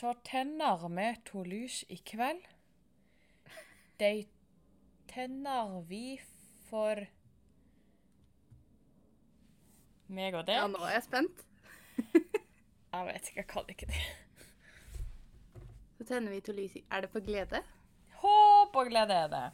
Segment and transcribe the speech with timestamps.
[0.00, 2.40] så tenner vi to lys i kveld.
[4.00, 4.12] De
[5.12, 6.14] tenner vi
[6.70, 7.02] for
[10.08, 11.42] meg og Ja, nå er jeg spent.
[12.90, 13.98] Jeg vet ikke, jeg kan ikke det.
[15.98, 17.60] Så tenner vi to lys i Er det for glede?
[18.18, 19.44] Håp og glede er det.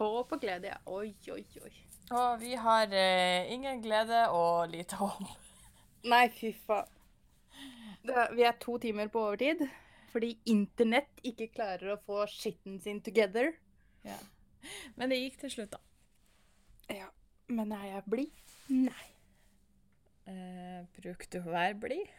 [0.00, 0.80] Håp og glede, ja.
[0.86, 1.70] Oi, oi, oi.
[2.10, 5.22] Og vi har eh, ingen glede og lite håp.
[6.10, 6.90] Nei, fy faen.
[8.34, 9.68] Vi er to timer på overtid
[10.12, 13.52] fordi internett ikke klarer å få skitten sin together.
[14.06, 14.18] Ja.
[14.98, 15.80] Men det gikk til slutt, da.
[16.90, 17.08] Ja,
[17.48, 18.40] men er jeg blid?
[18.70, 19.06] Nei.
[20.30, 22.10] Eh, Bruker du å være blid?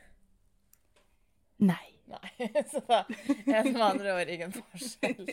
[1.62, 1.88] Nei.
[2.12, 2.32] Nei.
[2.72, 5.30] Så da er det med andre ord ingen forskjell.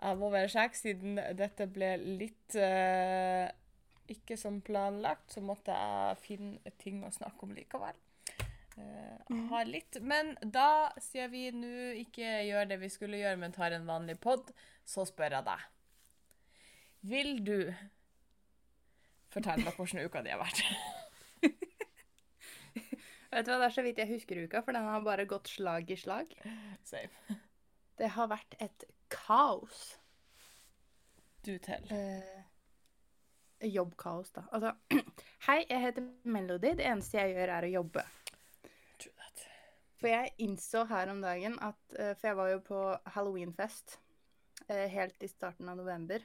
[0.00, 3.46] Jeg må bare sjekke, siden dette ble litt eh,
[4.12, 7.98] ikke som planlagt, så måtte jeg finne ting å snakke om likevel.
[8.80, 13.54] Uh, har litt, Men da, sier vi nå ikke gjør det vi skulle gjøre, men
[13.54, 14.52] tar en vanlig pod,
[14.88, 15.66] så spør jeg deg.
[17.10, 17.58] Vil du
[19.32, 20.60] fortelle meg hvordan uka di har vært?
[23.30, 25.52] Vet du hva, Det er så vidt jeg husker uka, for den har bare gått
[25.52, 26.32] slag i slag.
[26.88, 27.38] Same.
[28.00, 28.80] Det har vært et
[29.12, 29.80] kaos.
[31.46, 31.82] Du til.
[31.94, 32.39] Eh,
[33.60, 34.44] jobbkaos, da.
[34.52, 34.72] Altså,
[35.48, 36.74] hei, jeg heter Melody.
[36.78, 38.04] Det eneste jeg gjør, er å jobbe.
[39.00, 39.44] True that.
[40.00, 42.82] For jeg innså her om dagen at eh, For jeg var jo på
[43.16, 43.98] halloweenfest
[44.68, 46.24] eh, helt i starten av november.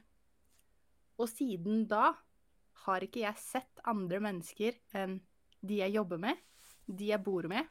[1.19, 2.13] Og siden da
[2.85, 5.19] har ikke jeg sett andre mennesker enn
[5.65, 6.41] de jeg jobber med,
[6.85, 7.65] de jeg bor med,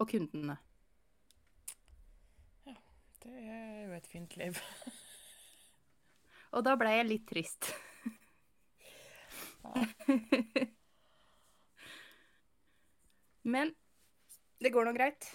[0.00, 0.56] og kundene.
[2.66, 2.74] Ja,
[3.22, 4.58] Det er jo et fint liv.
[6.56, 7.68] Og da ble jeg litt trist.
[13.54, 13.74] Men
[14.62, 15.28] det går nå greit.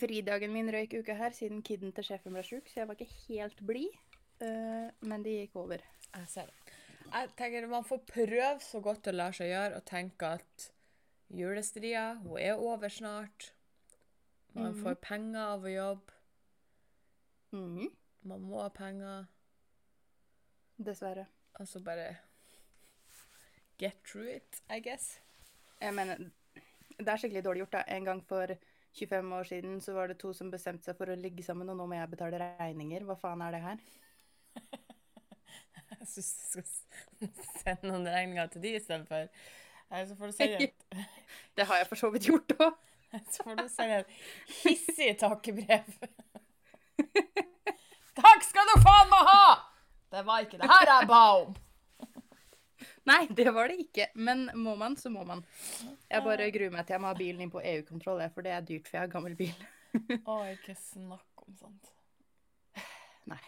[0.00, 3.14] Fridagen min røyk uka her siden kiden til sjefen ble sjuk, så jeg var ikke
[3.28, 3.94] helt blid.
[4.40, 5.82] Eh, men det gikk over.
[6.14, 6.76] Jeg ser det.
[7.10, 10.70] Jeg tenker Man får prøve så godt det lar seg gjøre og tenke at
[11.30, 13.52] julestria hun er over snart.
[14.54, 14.80] Man mm.
[14.82, 16.16] får penger av å jobbe.
[17.52, 17.90] Mm.
[18.30, 19.28] Man må ha penger.
[20.80, 21.26] Dessverre.
[21.60, 22.14] Og så bare
[23.80, 25.16] get through it, I guess.
[25.80, 26.20] Jeg mener,
[26.98, 27.78] det er skikkelig dårlig gjort.
[27.78, 27.84] da.
[27.96, 28.52] En gang for
[28.98, 31.78] 25 år siden så var det to som bestemte seg for å ligge sammen, og
[31.78, 33.06] nå må jeg betale regninger.
[33.08, 33.84] Hva faen er det her?
[36.00, 39.26] Jeg syns du skal sende noen regninger til de istedenfor.
[39.90, 40.84] Så får du et,
[41.58, 42.76] Det har jeg for så vidt gjort òg.
[43.34, 44.12] så får du et
[44.62, 45.90] hissig takkebrev.
[48.20, 49.42] Takk skal du faen meg ha!
[50.14, 51.58] Det var ikke det her jeg ba om.
[53.10, 54.06] Nei, det var det ikke.
[54.14, 55.42] Men må man, så må man.
[56.10, 58.66] Jeg bare gruer meg til jeg må ha bilen inn på EU-kontroll, for det er
[58.66, 59.64] dyrt, for jeg har gammel bil.
[60.30, 61.90] Å, ikke snakk om sånt.
[63.30, 63.42] Nei.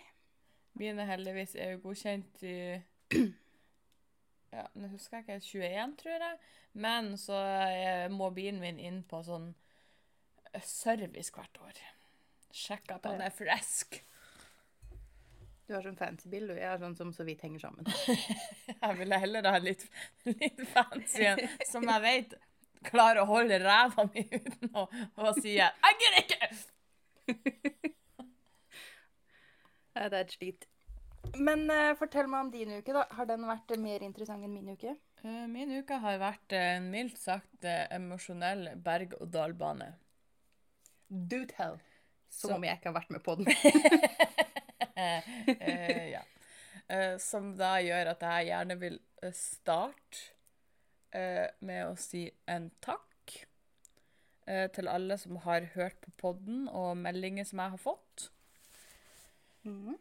[0.81, 2.59] Min er heldigvis EU-godkjent i
[4.53, 6.39] Ja, nå husker jeg ikke, 21, tror jeg.
[6.73, 7.39] Men så
[8.13, 9.51] må bilen min inn på sånn
[10.53, 11.81] eh, service hvert år.
[12.53, 14.03] Sjekke at den er frisk.
[15.69, 16.55] Du har sånn fancy bil, du.
[16.59, 17.87] Jeg har sånn som så vidt henger sammen.
[18.83, 19.85] Jeg ville heller ha litt,
[20.27, 22.35] litt fancy en som jeg vet
[22.89, 24.89] klarer å holde ræva mi uten å,
[25.23, 26.51] å si 'jeg gidder ikke'.
[29.93, 30.67] Det er et slit.
[31.39, 33.05] Men uh, fortell meg om din uke, da.
[33.17, 34.97] Har den vært mer interessant enn min uke?
[35.23, 39.93] Uh, Min uke har vært en mildt sagt eh, emosjonell berg-og-dal-bane.
[41.09, 41.79] Do tell.
[42.33, 43.47] Som Så- om jeg ikke har vært med på den.
[45.61, 46.23] Eh, ja.
[46.93, 50.33] Eh, som da gjør at jeg gjerne vil eh, starte
[51.17, 53.09] eh, med å si en takk
[54.75, 58.25] til alle som har hørt på podden og meldinger som jeg har fått.
[59.63, 59.95] Mm.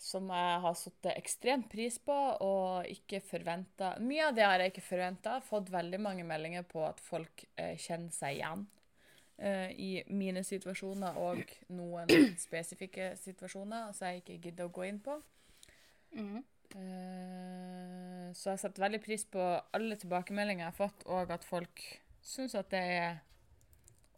[0.00, 4.72] Som jeg har satt ekstremt pris på og ikke forventa Mye av det har jeg
[4.72, 5.36] ikke forventa.
[5.44, 7.44] Fått veldig mange meldinger på at folk
[7.76, 8.64] kjenner seg igjen
[9.38, 11.42] eh, i mine situasjoner og
[11.74, 12.10] noen
[12.46, 15.18] spesifikke situasjoner som jeg ikke gidder å gå inn på.
[16.16, 16.42] Mm.
[16.68, 19.40] Uh, så jeg setter veldig pris på
[19.72, 21.84] alle tilbakemeldinger jeg har fått, og at folk
[22.20, 23.22] syns at det er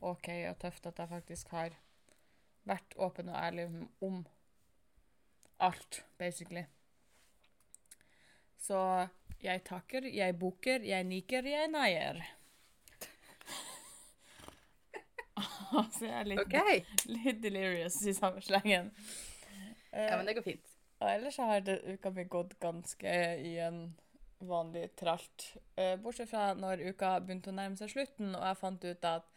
[0.03, 1.77] OK og tøft at jeg faktisk har
[2.67, 3.69] vært åpen og ærlig
[4.03, 4.23] om
[5.61, 6.65] alt, basically.
[8.61, 8.81] Så
[9.41, 12.21] jeg takker, jeg booker, jeg niker, jeg neier.
[15.81, 16.83] altså, jeg er litt, okay.
[17.11, 18.93] litt delirious i samme slengen.
[19.91, 20.71] Ja, men det går fint.
[21.01, 23.83] Og ellers har det, uka mi gått ganske i en
[24.41, 25.55] vanlig tralt.
[25.77, 29.29] Eh, bortsett fra når uka begynte å nærme seg slutten, og jeg fant ut at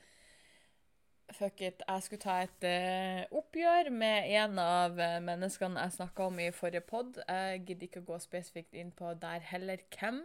[1.34, 6.28] fuck it, jeg skulle ta et uh, oppgjør med en av eh, menneskene jeg snakka
[6.30, 7.18] om i forrige pod.
[7.24, 10.24] Jeg gidder ikke å gå spesifikt inn på der heller hvem.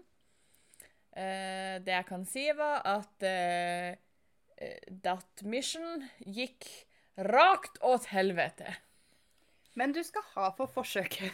[1.19, 3.97] Uh, det jeg kan si, var at eh, eh,
[5.05, 6.67] that mission gikk
[7.17, 8.75] rakt åt helvete.
[9.79, 11.33] Men du skal ha for forsøket.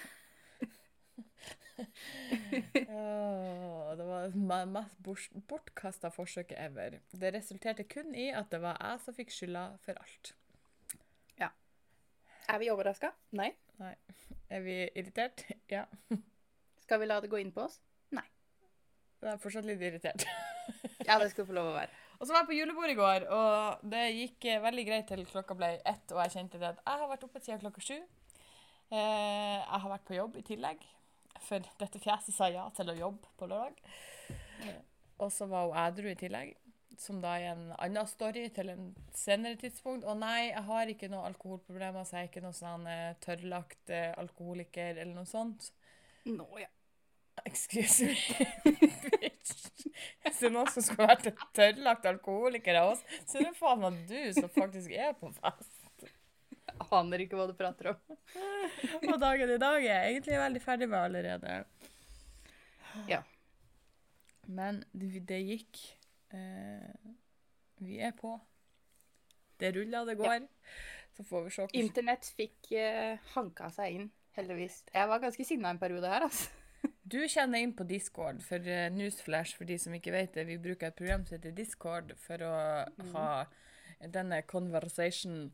[2.89, 6.99] oh, det var det mest bort- bortkasta forsøket ever.
[7.13, 10.35] Det resulterte kun i at det var jeg som fikk skylda for alt.
[11.41, 11.49] Ja.
[12.49, 13.13] Er vi overraska?
[13.33, 13.51] Nei.
[14.51, 15.45] Er vi irritert?
[15.73, 15.87] Ja.
[16.85, 17.81] Skal vi la det gå inn på oss?
[18.15, 18.27] Nei.
[19.25, 20.27] Jeg er fortsatt litt irritert.
[21.05, 21.93] Ja, det skal få lov å være.
[22.19, 25.25] Og så var jeg på julebord i går, og det gikk eh, veldig greit til
[25.29, 27.97] klokka ble ett, og jeg kjente det at jeg har vært oppe siden klokka sju.
[28.95, 30.85] Eh, jeg har vært på jobb i tillegg,
[31.45, 33.81] for dette fjeset sa ja til å jobbe på lørdag.
[35.23, 36.55] Og så var hun ædru i tillegg,
[36.99, 40.07] som da er en annen story til en senere tidspunkt.
[40.07, 43.93] Og nei, jeg har ikke noe alkoholproblemer, så jeg er ikke noe sånn eh, tørrlagt
[43.95, 45.73] eh, alkoholiker eller noe sånt.
[46.31, 46.71] Nå, ja.
[47.45, 48.17] Excuse me.
[49.21, 49.87] Bitch.
[50.25, 53.99] Er noen som skulle vært en tørrlagt alkoholiker av oss, så er det faen meg
[54.09, 56.07] du som faktisk er på fest.
[56.65, 58.17] Jeg Aner ikke hva du prater om.
[59.11, 61.59] Og dagen i dag er jeg egentlig veldig ferdig med allerede.
[63.11, 63.21] Ja.
[64.47, 65.85] Men det det gikk.
[66.35, 67.13] Eh,
[67.85, 68.37] vi er på.
[69.61, 70.49] Det ruller, det går.
[71.15, 74.83] Så får vi se Internett fikk eh, hanka seg inn, heldigvis.
[74.95, 76.64] Jeg var ganske sinna en periode her, altså.
[77.05, 80.47] Du kjenner inn på Discord, for uh, newsflash for de som ikke vet det.
[80.49, 82.55] Vi bruker et program som heter Discord for å
[83.13, 83.27] ha
[84.01, 85.51] denne conversation.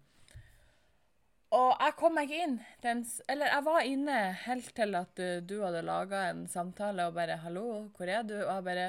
[1.51, 2.55] Og jeg kom meg ikke inn.
[2.85, 7.17] Den, eller jeg var inne helt til at uh, du hadde laga en samtale og
[7.19, 8.89] bare 'Hallo, hvor er du?' Og jeg bare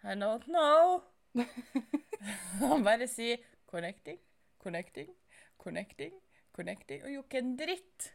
[0.00, 1.02] I don't know.
[2.64, 4.18] Han bare sier 'connecting,
[4.58, 5.12] connecting,
[5.58, 6.16] connecting,
[6.56, 8.14] connecting', og gjorde ikke en dritt.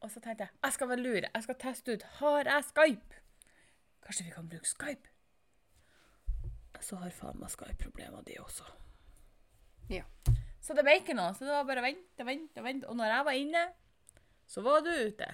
[0.00, 3.22] Og så tenkte jeg jeg skal være lur, Jeg skal teste ut har jeg Skype.
[4.04, 5.14] Kanskje vi kan bruke Skype?
[6.80, 8.64] Så har faen meg Skype problemer, de også.
[9.90, 10.04] Ja.
[10.62, 11.32] Så det ble ikke noe.
[11.34, 12.86] Så det var bare vente, vente, vente.
[12.86, 13.64] Og når jeg var inne,
[14.46, 15.28] så var du ute.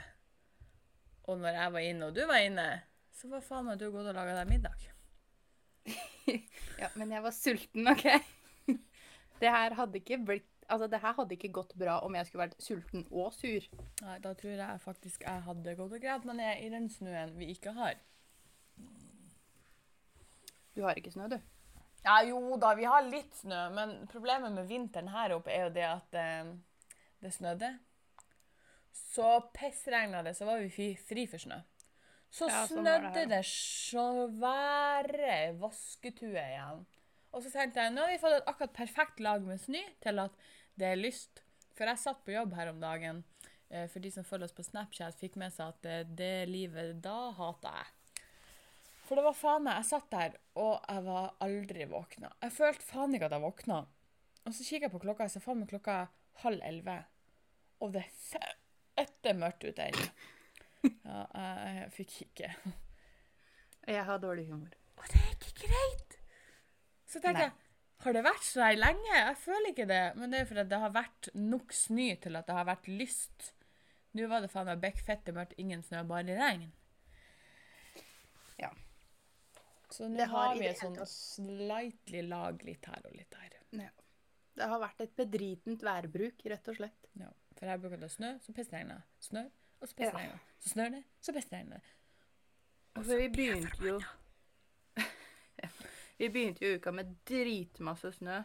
[1.28, 2.66] Og når jeg var inne, og du var inne,
[3.14, 4.88] så var faen meg du gått og laga deg middag.
[6.80, 8.06] Ja, men jeg var sulten, OK?
[9.40, 12.46] Det her hadde ikke blitt Altså, det her hadde ikke gått bra om jeg skulle
[12.46, 13.66] vært sulten og sur.
[14.02, 17.34] Nei, da tror jeg faktisk jeg hadde gått og gravd meg ned i den snøen
[17.38, 17.98] vi ikke har.
[20.74, 21.38] Du har ikke snø, du.
[22.04, 25.74] Ja, jo da, vi har litt snø, men problemet med vinteren her oppe er jo
[25.76, 26.50] det at eh,
[27.24, 27.70] det snødde.
[28.92, 31.60] Så pissregna det, så var vi fri, for snø.
[32.34, 36.84] Så Ja, snødde det det svære vasketuet igjen.
[37.34, 40.22] Og så tenkte jeg nå har vi fått et akkurat perfekt lag med snø til
[40.22, 40.36] at
[40.78, 41.42] det er lyst.
[41.74, 43.24] For jeg satt på jobb her om dagen.
[43.70, 47.00] eh, For de som følger oss på Snapchat, fikk med seg at det, det livet
[47.02, 48.22] da hata jeg.
[49.04, 52.30] For det var faen meg, jeg satt der, og jeg var aldri våkna.
[52.40, 53.80] Jeg følte faen ikke at jeg våkna.
[54.44, 55.98] Og så kikker jeg på klokka, så faen meg klokka
[56.44, 56.96] halv elleve.
[57.84, 58.54] Og det er
[58.94, 60.06] fette mørkt ute ennå.
[60.84, 62.54] Ja, jeg, jeg fikk ikke.
[63.88, 64.72] Jeg har dårlig humor.
[64.96, 66.03] Og det er ikke greit!
[67.14, 67.48] Så tenker Nei.
[67.48, 69.10] jeg, har det vært så her lenge?
[69.14, 70.02] Jeg føler ikke det.
[70.18, 73.52] Men det er fordi det har vært nok snø til at det har vært lyst.
[74.14, 76.68] Nå var det faen meg bekkfette mørkt, ingen snø, bare regn.
[78.60, 78.70] Ja.
[79.90, 83.30] Så nå Det har har vi det et sånn slightly lag litt her og litt
[83.30, 83.40] der.
[84.54, 87.08] Det har vært et bedritent værbruk, rett og slett.
[87.18, 87.26] Ja.
[87.58, 89.06] For her bruker det snø, så pissregner det.
[89.26, 89.42] Snø,
[89.80, 89.96] og så Ja.
[90.04, 90.40] pissregner det.
[90.60, 91.82] Så snør det, så pissregner det.
[92.94, 94.06] Og For så vi begynte jo Ja.
[96.16, 98.42] Vi begynte jo uka med dritmasse snø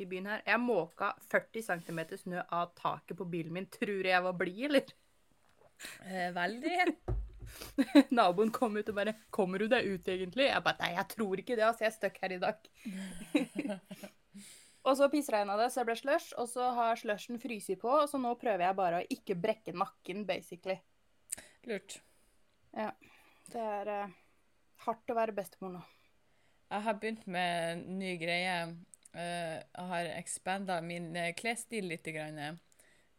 [0.00, 0.42] i byen her.
[0.46, 3.68] Jeg måka 40 cm snø av taket på bilen min.
[3.72, 4.94] Tror jeg var blid, eller?
[6.06, 6.76] Eh, veldig.
[8.16, 11.42] Naboen kom ut og bare 'Kommer du deg ut, egentlig?' Jeg bare 'Nei, jeg tror
[11.42, 11.84] ikke det, altså.
[11.84, 12.70] Jeg er stuck her i dag'.
[14.86, 18.08] og så pissregna det, så det ble slush, og så har slushen fryst på, og
[18.08, 20.80] så nå prøver jeg bare å ikke brekke nakken, basically.
[21.68, 22.00] Lurt.
[22.72, 22.92] Ja.
[23.50, 24.12] Det er eh,
[24.86, 25.82] hardt å være bestemor nå.
[26.70, 28.56] Jeg har begynt med en ny greie.
[29.10, 32.06] Eh, jeg har ekspanda min eh, klesstil litt.
[32.14, 32.60] Grann,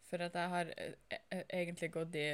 [0.08, 2.30] for at jeg har eh, egentlig gått i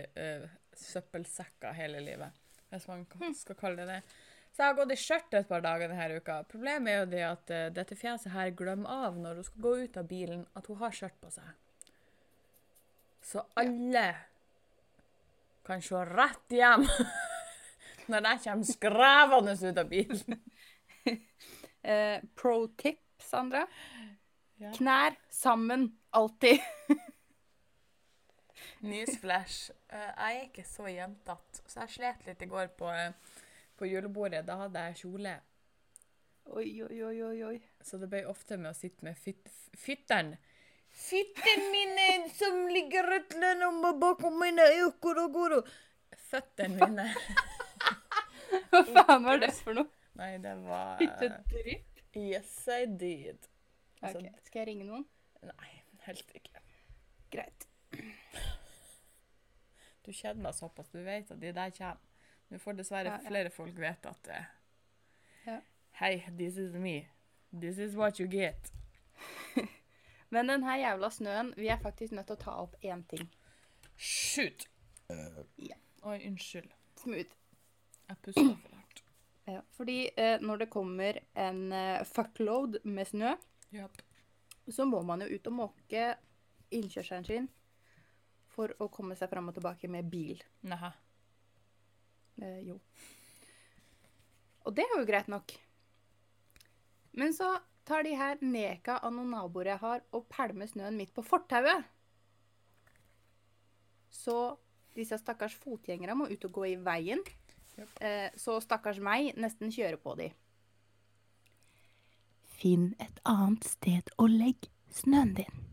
[0.77, 2.37] søppelsekker hele livet.
[2.69, 4.17] Hvis man skal kalle det det.
[4.53, 6.37] Så jeg har gått i skjørt et par dager denne uka.
[6.49, 9.97] Problemet er jo det at dette fjeset her glemmer av når hun skal gå ut
[9.97, 11.49] av bilen, at hun har skjørt på seg.
[13.25, 14.07] Så alle
[15.67, 16.85] kan se rett hjem
[18.11, 20.41] når jeg kommer skrevende ut av bilen.
[21.87, 23.61] Eh, pro tip, Sandra.
[24.59, 24.71] Ja.
[24.75, 26.59] Knær sammen, alltid.
[28.89, 29.71] Newsflash.
[29.89, 33.37] Eh, jeg er ikke så jentete, så jeg slet litt i går på, eh,
[33.77, 34.43] på julebordet.
[34.49, 35.37] Da hadde jeg kjole.
[36.57, 37.57] Oi, oi, oi, oi, oi.
[37.83, 39.47] Så det ble ofte med å sitte med fyt,
[39.77, 40.35] fytteren.
[40.97, 45.67] Fytten min som ligger rett gjennom bakom mine og
[46.27, 47.05] Føttene mine.
[48.71, 49.96] Hva faen var det for noe?
[50.17, 51.99] Nei, det var Hyttedrypp?
[52.17, 53.47] Yes, I did.
[54.01, 55.05] Altså, Ok, Skal jeg ringe noen?
[55.45, 55.71] Nei,
[56.07, 56.61] helst ikke.
[57.33, 57.67] Greit.
[60.05, 62.03] Du kjenner meg såpass, du vet at de der kommer.
[62.49, 63.27] Nå får dessverre Ja, ja.
[63.27, 64.45] flere folk vite at uh,
[65.45, 65.57] Ja.
[65.99, 67.07] Hei, this is me.
[67.51, 68.71] This is what you get.
[70.31, 73.27] Men den her jævla snøen, vi er faktisk nødt til å ta opp én ting.
[73.97, 74.67] Shoot!
[75.57, 75.75] Ja.
[76.03, 76.71] Oi, unnskyld.
[77.01, 77.35] Smooth.
[78.09, 78.76] Jeg puster.
[79.47, 83.35] Ja, fordi eh, når det kommer en eh, fuckload med snø,
[83.71, 84.01] yep.
[84.67, 86.09] så må man jo ut og måke
[86.75, 87.47] innkjørselen sin
[88.51, 90.41] for å komme seg fram og tilbake med bil.
[90.67, 90.91] Naha.
[92.41, 92.75] Eh, jo.
[94.67, 95.55] Og det er jo greit nok.
[97.17, 97.53] Men så
[97.87, 101.87] tar de her neka av noen naboer jeg har, og pælmer snøen midt på fortauet.
[104.11, 104.35] Så
[104.97, 107.23] disse stakkars fotgjengere må ut og gå i veien.
[107.77, 108.01] Japp.
[108.01, 110.31] Eh, så stakkars meg nesten kjører på de.
[112.57, 115.63] Finn et annet sted å legge snøen din.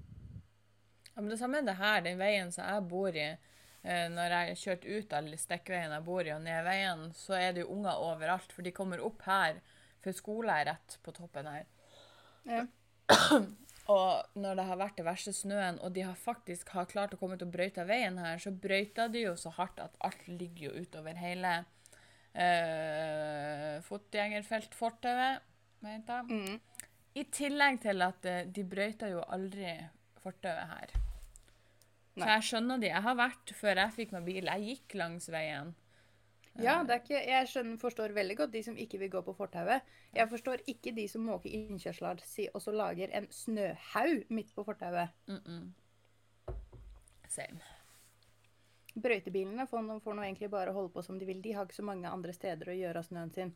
[1.14, 3.30] Ja, men det samme er det her, den veien som jeg bor i.
[3.84, 7.38] Eh, når jeg har kjørt ut av stikkveien jeg bor i, og ned veien, så
[7.38, 8.52] er det jo unger overalt.
[8.52, 9.60] For de kommer opp her,
[10.04, 11.68] for skole er rett på toppen her.
[12.48, 12.64] Ja.
[13.92, 17.18] Og når det har vært det verste snøen, og de har faktisk har klart å
[17.20, 20.70] komme til å brøyte veien her, så brøyter de jo så hardt at alt ligger
[20.70, 21.50] jo utover hele
[22.34, 25.44] eh, fotgjengerfeltfortauet,
[25.84, 26.24] mente jeg.
[26.30, 26.90] Mm.
[27.14, 29.76] I tillegg til at eh, de brøyta jo aldri
[30.22, 30.94] fortauet her.
[32.14, 32.90] Så jeg skjønner de.
[32.92, 34.50] Jeg har vært før jeg fikk meg bil.
[34.50, 35.74] Jeg gikk langs veien.
[36.62, 39.34] Ja, det er ikke, jeg skjønner, forstår veldig godt de som ikke vil gå på
[39.34, 39.82] fortauet.
[40.14, 44.62] Jeg forstår ikke de som måker innkjørsler si, og så lager en snøhaug midt på
[44.62, 45.10] fortauet.
[45.26, 46.52] Mm -mm.
[47.28, 47.58] Same.
[48.94, 51.40] Brøytebilene får får nå egentlig bare holde på som de vil.
[51.42, 53.54] De har ikke så mange andre steder å gjøre av snøen sin.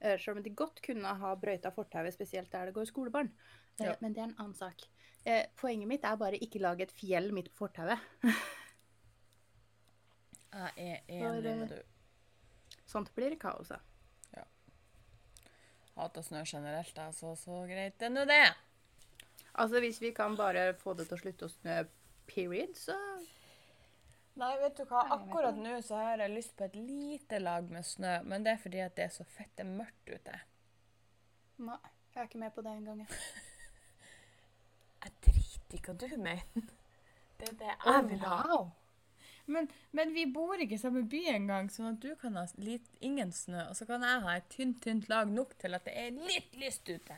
[0.00, 3.30] Eh, Selv om de godt kunne ha brøyta fortauet, spesielt der det går skolebarn.
[3.78, 3.94] Eh, Ja.
[4.00, 4.82] Men det er en annen sak.
[5.24, 7.98] Eh, Poenget mitt er bare ikke lage et fjell midt på fortauet.
[10.50, 11.82] Jeg er enig med du.
[12.86, 13.80] Sånt blir det kaos av.
[16.00, 18.54] Hater snø generelt, da, så så greit er nå det.
[19.60, 21.74] Altså, hvis vi kan bare få det til å slutte å snø,
[22.30, 22.94] period, så
[24.40, 25.02] Nei, vet du hva?
[25.18, 28.62] Akkurat nå så har jeg lyst på et lite lag med snø, men det er
[28.62, 30.38] fordi at det er så fette mørkt ute.
[31.60, 31.76] Nei,
[32.14, 33.04] jeg er ikke med på det engang.
[33.04, 33.20] jeg.
[35.00, 36.64] Jeg driter i hva du mener.
[37.40, 38.40] Det er det jeg vil ha.
[38.50, 38.66] wow.
[39.50, 42.86] Men, men vi bor ikke i samme by engang, sånn at du kan ha litt,
[43.00, 45.94] ingen snø, og så kan jeg ha et tynt, tynt lag nok til at det
[45.96, 47.16] er litt lyst ute.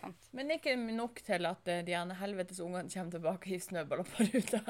[0.00, 0.28] Sant.
[0.36, 4.06] Men ikke nok til at eh, de gjerne helvetes ungene kommer tilbake og hiver snøballer
[4.08, 4.60] på ruta.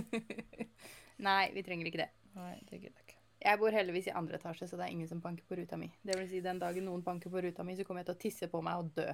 [1.28, 2.10] Nei, vi trenger ikke det.
[2.38, 3.18] Nei, det gidder jeg ikke.
[3.40, 5.88] Jeg bor heldigvis i andre etasje, så det er ingen som banker på ruta mi.
[6.04, 8.22] Det vil si, den dagen noen banker på ruta mi, så kommer jeg til å
[8.26, 9.08] tisse på meg og dø.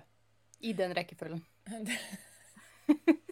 [0.67, 1.43] I den rekkefølgen.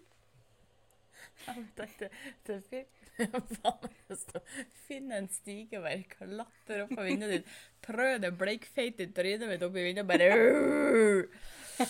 [1.44, 2.08] Jeg tenkte
[2.46, 3.00] det fint.
[3.62, 4.42] Faen, det står
[4.86, 7.52] Finn en stige og bare klatre opp av vinduet ditt.
[7.84, 10.30] Trø det bleikfeite trynet mitt opp i vinduet bare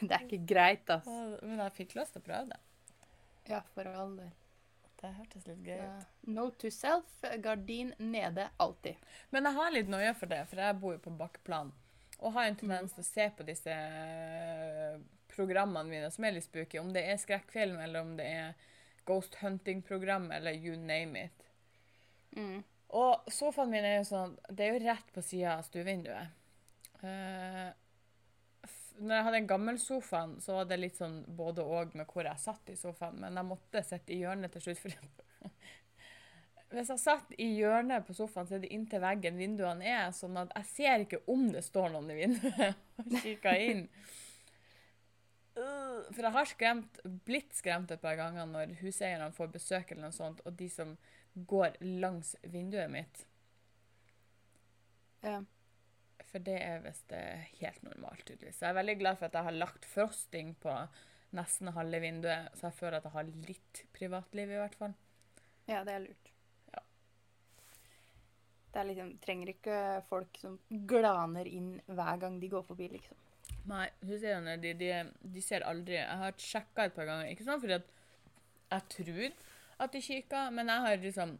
[0.00, 1.38] Det er ikke greit, altså.
[1.42, 2.60] Men jeg fikk lyst til å prøve det.
[3.50, 4.30] Ja, for all del.
[5.00, 5.84] Det hørtes litt gøy ut.
[5.84, 6.00] Ja.
[6.36, 8.96] Note to self, gardin nede alltid.
[9.32, 11.68] Men jeg har litt nøye for det, for jeg bor jo på bakkeplan.
[12.20, 14.98] Og har en tendens til å se på disse eh,
[15.32, 16.76] programmene mine som er litt spooky.
[16.82, 18.50] Om det er skrekkfilm, eller om det er
[19.08, 21.38] ghost hunting-program, eller you name it.
[22.36, 22.60] Mm.
[22.98, 26.38] Og sofaen min er jo sånn Det er jo rett på sida av stuevinduet.
[27.04, 27.70] Uh,
[29.00, 32.72] når jeg hadde gammelsofaen, så var det litt sånn både og med hvor jeg satt
[32.72, 34.82] i sofaen, men jeg måtte sitte i hjørnet til slutt.
[34.82, 35.52] For
[36.76, 40.36] Hvis jeg satt i hjørnet på sofaen, så er det inntil veggen vinduene er, sånn
[40.42, 43.86] at jeg ser ikke om det står noen i vinduet og kikker inn.
[45.56, 50.10] Øh, For jeg har skremt, blitt skremt et par ganger når huseierne får besøk eller
[50.10, 50.94] noe sånt, og de som
[51.34, 53.26] går langs vinduet mitt.
[55.24, 55.40] Ja.
[56.30, 58.58] For det er visst eh, helt normalt, tydeligvis.
[58.58, 60.74] Så jeg er veldig glad for at jeg har lagt frosting på
[61.36, 64.94] nesten halve vinduet, så jeg føler at jeg har litt privatliv, i hvert fall.
[65.70, 66.30] ja, det er lurt.
[68.70, 70.52] Det er liksom, trenger ikke folk som
[70.86, 73.18] glaner inn hver gang de går forbi, liksom.
[73.70, 74.90] Nei, huseierne de, de,
[75.34, 77.32] de ser aldri Jeg har sjekka et par ganger.
[77.32, 77.90] Ikke sånn fordi at
[78.70, 79.34] jeg tror
[79.80, 81.38] at de kikker, men jeg har liksom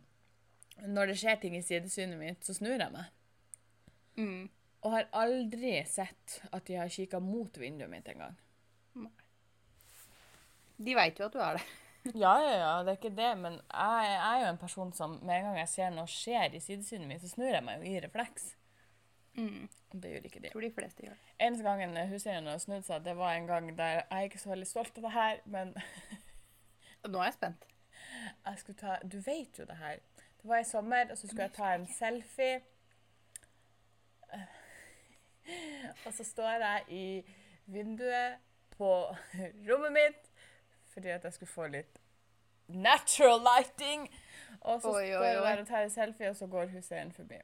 [0.80, 3.10] Når det skjer ting i sidesynet mitt, så snur jeg meg.
[4.16, 4.48] Mm.
[4.80, 8.38] Og har aldri sett at de har kikka mot vinduet mitt engang.
[10.80, 11.68] De veit jo at du er det.
[12.16, 15.18] Ja, ja, ja, det er ikke det, men jeg, jeg er jo en person som
[15.20, 17.90] med en gang jeg ser noe skjer i sidesynet mitt, så snur jeg meg jo
[17.90, 18.46] i refleks.
[19.36, 19.66] Mm.
[19.92, 20.52] Det gjør ikke de.
[20.54, 21.34] Tror de fleste gjør det.
[21.44, 24.70] Eneste gangen huseierne snudde seg, det var en gang der jeg er ikke så veldig
[24.70, 25.74] stolt av det her, men
[27.12, 27.68] Nå er jeg spent.
[28.46, 29.96] Jeg skulle ta Du vet jo det her.
[30.42, 32.60] Det var i sommer, og så skulle jeg ta en selfie.
[36.06, 37.04] Og så står jeg i
[37.66, 38.38] vinduet
[38.70, 38.90] på
[39.68, 40.30] rommet mitt
[40.90, 41.98] fordi at jeg skulle få litt
[42.66, 44.08] natural lighting.
[44.60, 47.38] Og så Oi, står jeg der og tar en selfie, og så går huseieren forbi.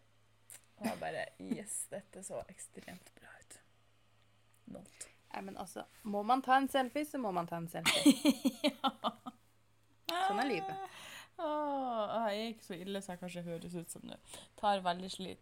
[0.77, 3.61] Og jeg bare Yes, dette så ekstremt bra ut.
[4.67, 5.07] Not.
[5.33, 8.13] Nei, men altså, må man ta en selfie, så må man ta en selfie.
[8.83, 9.16] Er
[10.49, 10.89] livet.
[11.39, 14.15] Åh, jeg er ikke så ille som jeg kanskje høres ut som nå.
[14.57, 15.35] Tar veldig, sli,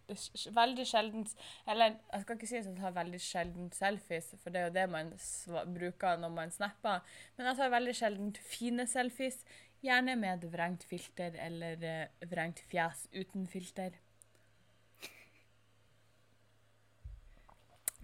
[0.56, 1.22] veldig sjelden
[1.70, 4.74] Eller jeg skal ikke si at jeg tar veldig sjelden selfies, for det er jo
[4.74, 7.04] det man sva- bruker når man snapper.
[7.36, 9.38] Men jeg tar veldig sjelden fine selfies.
[9.84, 13.94] Gjerne med et vrengt filter eller eh, vrengt fjes uten filter.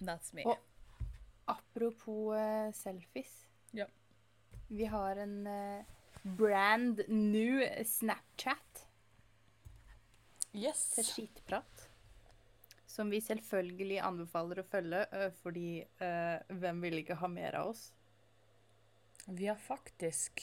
[0.01, 0.45] That's me.
[0.47, 0.59] Og-
[1.51, 3.33] Apropos uh, selfies.
[3.75, 3.85] Ja.
[4.69, 5.83] Vi har en eh,
[6.23, 8.85] brand new Snapchat
[10.53, 10.91] yes.
[10.97, 11.87] til skitprat.
[12.91, 17.71] Som vi selvfølgelig anbefaler å følge, eh, fordi uh, hvem vil ikke ha mer av
[17.71, 17.85] oss?
[19.31, 20.43] Vi har faktisk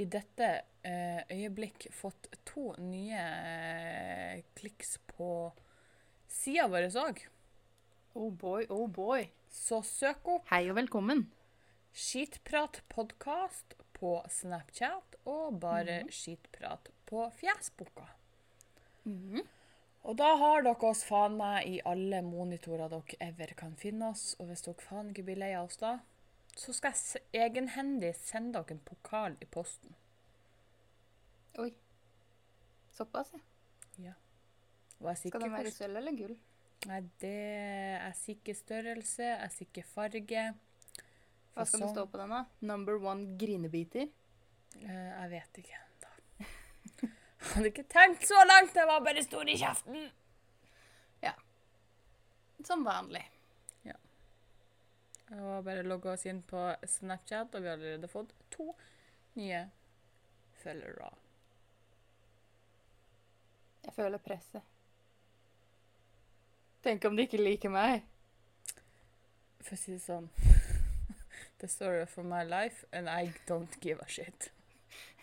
[0.00, 0.48] i dette
[0.86, 5.50] uh, øyeblikk fått to nye uh, kliks på
[6.30, 7.20] sida vår òg.
[8.16, 9.28] Oh boy, oh boy.
[9.50, 11.26] Så søk opp Hei og velkommen.
[11.92, 18.08] Skitprat podkast på Snapchat og bare Skitprat på Fjesboka.
[19.04, 19.46] Mhm.
[20.08, 24.32] Og da har dere oss faen meg i alle monitorer dere ever kan finne oss.
[24.40, 25.98] Og hvis dere faen ikke blir lei av oss da,
[26.56, 29.92] så skal jeg egenhendig sende dere en pokal i posten.
[31.60, 31.72] Oi.
[32.96, 33.34] Såpass,
[34.00, 34.16] ja.
[35.00, 36.34] Sier Skal den være sølv eller gull?
[36.88, 40.44] Nei, det Jeg sier ikke størrelse, jeg sier ikke farge.
[41.54, 42.44] Hva skal det stå på den, da?
[42.58, 44.08] Number one grinebiter?
[44.80, 45.88] Eh, jeg vet ikke ennå.
[47.50, 50.06] Hadde ikke tenkt så langt, jeg var bare stor i kjeften.
[51.24, 51.34] Ja.
[52.64, 53.24] Som vanlig.
[53.82, 53.96] Ja.
[55.30, 58.70] Jeg var bare logga oss inn på Snapchat, og vi har allerede fått to
[59.40, 59.64] nye
[60.62, 61.10] følgere.
[63.88, 64.62] Jeg føler presset.
[66.84, 68.04] Tenk om de ikke liker meg.
[69.60, 70.30] For å si det sånn
[71.60, 74.50] The story of my life, and I don't give a shit.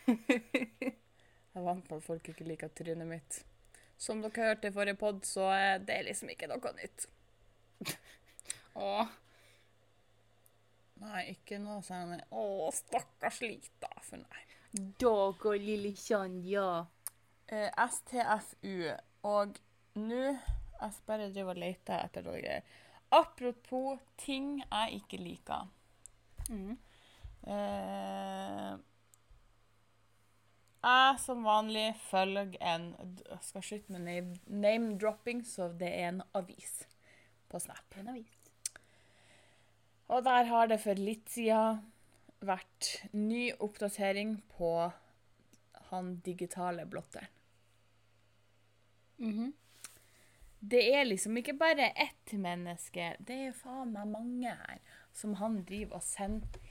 [0.08, 3.39] Jeg er vant på at folk ikke liker trynet mitt.
[3.97, 7.08] Som dere hørte i forrige pod, så er det liksom ikke noe nytt.
[8.78, 9.15] Åh.
[11.02, 13.89] Nei, ikke noe sånn Å, stakkars lita.
[14.06, 14.43] For nei.
[15.02, 16.67] Dere lille Sanja.
[17.50, 18.93] Eh, STFU.
[19.26, 19.58] Og
[19.97, 22.62] nå Jeg bare driver og leter etter noe greier.
[23.10, 25.65] Apropos ting jeg ikke liker.
[26.49, 26.77] Mm.
[27.47, 28.77] Eh,
[30.88, 32.88] jeg som vanlig følger en
[33.27, 36.86] Jeg skal slutte med name- name-dropping, så det er en avis
[37.49, 37.97] på Snap.
[37.97, 38.33] En avis.
[40.07, 41.81] Og der har det for litt siden
[42.39, 44.91] vært ny oppdatering på
[45.89, 47.27] han digitale blotteren.
[49.19, 49.53] Mhm.
[50.60, 54.79] Det er liksom ikke bare ett menneske, det er faen meg mange her
[55.17, 56.62] som han driver og sender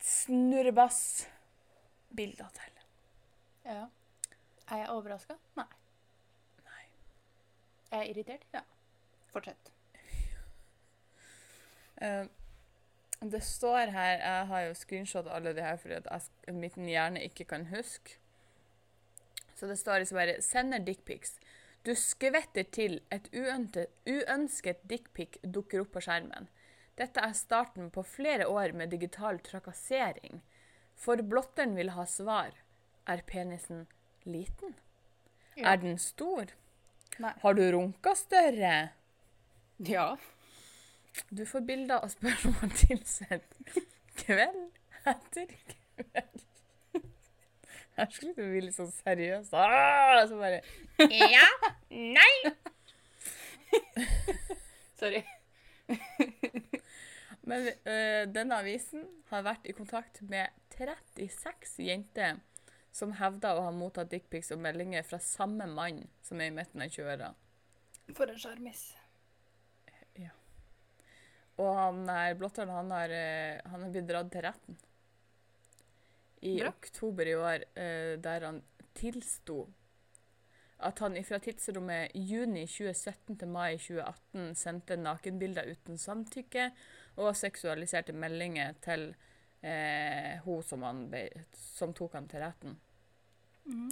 [0.00, 2.74] snurrebass-bilder til.
[3.64, 3.84] Ja.
[4.70, 5.34] Er jeg overraska?
[5.58, 5.66] Nei.
[6.64, 6.84] Nei.
[7.90, 8.44] Er jeg irritert?
[8.54, 8.60] Ja.
[9.32, 9.72] Fortsett.
[12.00, 12.26] Uh,
[13.20, 17.24] det står her Jeg har jo screenshot alle de her fordi at jeg, min hjerne
[17.24, 18.16] ikke kan huske.
[19.54, 21.38] Så det står liksom bare 'Sender dickpics'.
[21.86, 23.00] Du skvetter til.
[23.12, 23.28] Et
[24.06, 26.48] uønsket dickpic dukker opp på skjermen.
[27.00, 30.42] Dette er starten på flere år med digital trakassering.
[31.00, 32.52] For blotteren vil ha svar.
[33.08, 33.86] Er penisen
[34.28, 34.74] liten?
[35.56, 35.72] Ja.
[35.72, 36.52] Er den stor?
[37.20, 37.32] Nei.
[37.40, 38.74] Har du runka større?
[39.88, 40.10] Ja.
[41.32, 43.56] Du får bilder og spørsmål tilsendt
[44.20, 44.60] kveld
[45.08, 45.48] etter
[45.96, 46.44] kveld
[47.96, 49.50] Jeg skulle du bli litt sånn seriøs.
[49.56, 50.60] Ah, så bare
[51.32, 51.48] Ja.
[51.90, 52.34] Nei.
[55.00, 55.24] Sorry.
[57.48, 62.40] Men øh, denne avisen har vært i kontakt med 36 jenter
[62.92, 66.82] som hevder å ha mottatt dickpics og meldinger fra samme mann som er i midten
[66.82, 67.30] av 20-åra.
[68.16, 68.90] For en sjarmis.
[71.60, 74.78] Og han er blotteren, han har, øh, han har blitt dratt til retten.
[76.40, 76.70] I Bra.
[76.72, 78.62] oktober i år, øh, der han
[78.96, 79.66] tilsto
[80.80, 86.70] at han fra tidsrommet juni 2017 til mai 2018 sendte nakenbilder uten samtykke
[87.20, 89.10] og seksualiserte meldinger til
[89.60, 92.78] eh, hun som, ble, som tok han til retten.
[93.68, 93.90] Mm.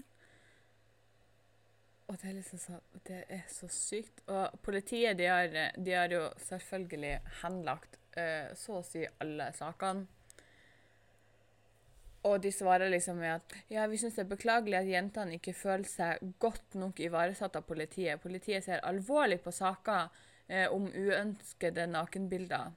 [2.08, 4.22] Og det er liksom så, det er så sykt.
[4.32, 10.06] Og politiet de har, de har jo selvfølgelig henlagt eh, så å si alle sakene.
[12.28, 15.54] Og de svarer liksom med at ja, vi syns det er beklagelig at jentene ikke
[15.54, 18.20] føler seg godt nok ivaretatt av politiet.
[18.20, 20.08] Politiet ser alvorlig på saker
[20.48, 22.72] eh, om uønskede nakenbilder.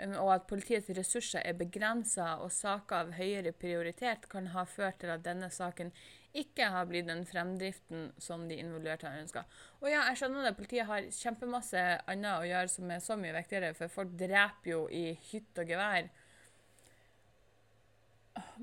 [0.00, 5.12] Og at politiets ressurser er begrensa og saker av høyere prioritet kan ha ført til
[5.12, 5.92] at denne saken
[6.32, 9.44] ikke har blitt den fremdriften som de involverte har ønska.
[9.82, 13.34] Og ja, jeg skjønner det, politiet har kjempemasse annet å gjøre som er så mye
[13.36, 16.08] viktigere, for folk dreper jo i hytt og gevær.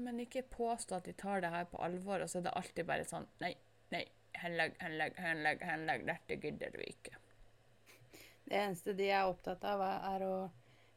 [0.01, 2.89] Men ikke påstå at de tar det her på alvor, og så er det alltid
[2.89, 3.53] bare sånn Nei,
[3.93, 4.07] nei,
[4.41, 6.07] henlegg, henlegg, henlegg, henlegg.
[6.09, 7.13] Dette gidder du ikke.
[8.49, 10.35] Det eneste de er opptatt av, er å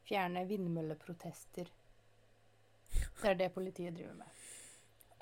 [0.09, 1.71] fjerne vindmølleprotester.
[3.23, 4.41] Det er det politiet driver med.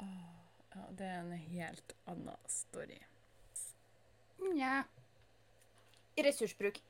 [0.01, 2.99] Ja, det er en helt annen story.
[4.41, 4.81] Nja
[6.21, 6.81] Ressursbruk.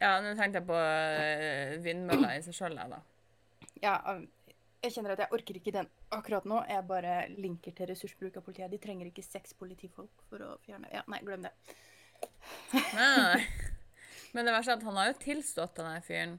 [0.00, 3.00] Ja, nå tenkte jeg på vindmølla vindmøller i seg sjøl, jeg, da.
[3.82, 4.24] Ja, um,
[4.82, 6.62] jeg kjenner at jeg orker ikke den akkurat nå.
[6.66, 8.72] Jeg bare linker til ressursbruk av politiet.
[8.72, 11.52] De trenger ikke seks politifolk for å fjerne Ja, nei, glem det.
[12.72, 13.44] Nei.
[14.32, 16.38] Men det verste er at han har jo tilstått den her fyren.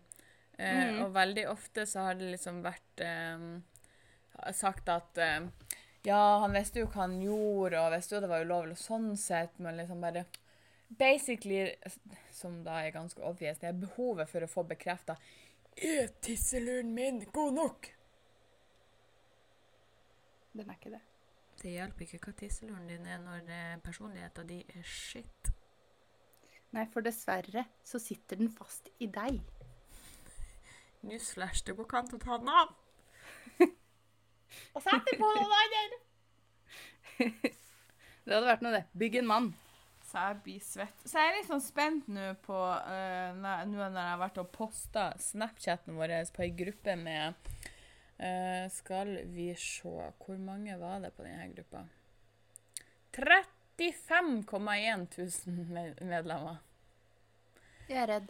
[0.64, 1.02] Eh, Mhm.
[1.06, 5.48] Og veldig ofte så har det liksom vært eh, sagt at eh,
[6.06, 9.60] Ja, han visste jo hva han gjorde, og visste jo det var ulovlig sånn sett,
[9.60, 10.26] men liksom bare
[10.94, 11.72] Basically,
[12.30, 15.16] som da er ganske obvious, det er behovet for å få bekrefta
[15.76, 17.88] Er tisseluren min god nok?
[20.54, 21.02] Den er ikke det.
[21.64, 23.48] Det hjelper ikke hva tisseluren din er når
[23.86, 25.50] personligheten din er shit.
[26.74, 29.40] Nei, for dessverre så sitter den fast i deg.
[31.04, 32.70] Newsflash, det går ikke an å ta den av.
[34.76, 35.84] Og sette på noen andre.
[38.24, 38.86] Det hadde vært noe, det.
[38.96, 39.48] Bygg en mann.
[40.08, 41.00] Så jeg blir svett.
[41.04, 44.38] Så jeg er litt sånn spent nå på eh, når- Nå når jeg har vært
[44.44, 47.34] og posta Snapchaten vår på ei gruppe med
[48.20, 49.90] eh, Skal vi se
[50.24, 51.84] Hvor mange var det på denne gruppa?
[53.14, 55.08] 35,1
[55.48, 56.58] 000 med- medlemmer.
[57.90, 58.30] Jeg er redd.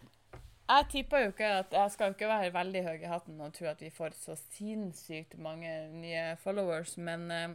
[0.74, 3.66] Jeg tipper jo ikke at Jeg skal ikke være veldig høy i hatten og tro
[3.70, 7.50] at vi får så sinnssykt mange nye followers, men eh,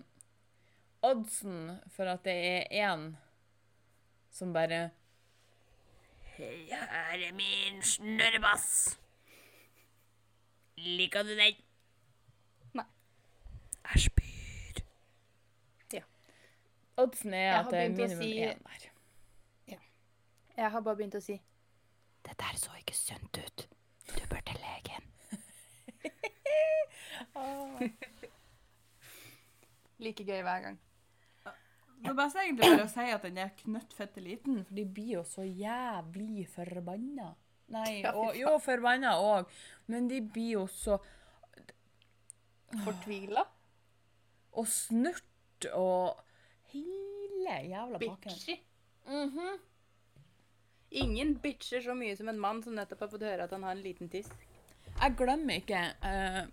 [1.02, 3.09] oddsen for at det er én
[4.31, 4.90] som bare
[6.37, 8.98] Hei, her er min snørrebass.
[10.78, 11.59] Liker du den?
[12.78, 12.85] Nei.
[13.88, 14.78] Jeg spyr.
[15.96, 16.04] Ja.
[17.02, 18.94] Oddsen er at det er minimum én si- der.
[20.59, 21.40] Jeg har bare begynt å si
[22.29, 23.69] Det der så ikke sunt ut.
[24.12, 25.05] Du bør til legen.
[29.99, 30.79] Like gøy hver gang.
[32.05, 35.23] Det beste egentlig bare å si at den er knøttfette liten, for de blir jo
[35.27, 37.33] så jævlig forbanna.
[37.75, 39.49] Nei, og, jo, forbanna òg,
[39.91, 41.01] men de blir jo så
[42.85, 43.43] Fortvila.
[44.61, 46.21] Og snurt og
[46.75, 48.35] hele jævla pakken.
[48.37, 48.59] Bitchy.
[49.09, 49.59] Mhm.
[50.90, 53.77] Ingen bitcher så mye som en mann som nettopp har fått høre at han har
[53.77, 54.31] en liten tiss.
[54.98, 56.46] Jeg glemmer ikke uh,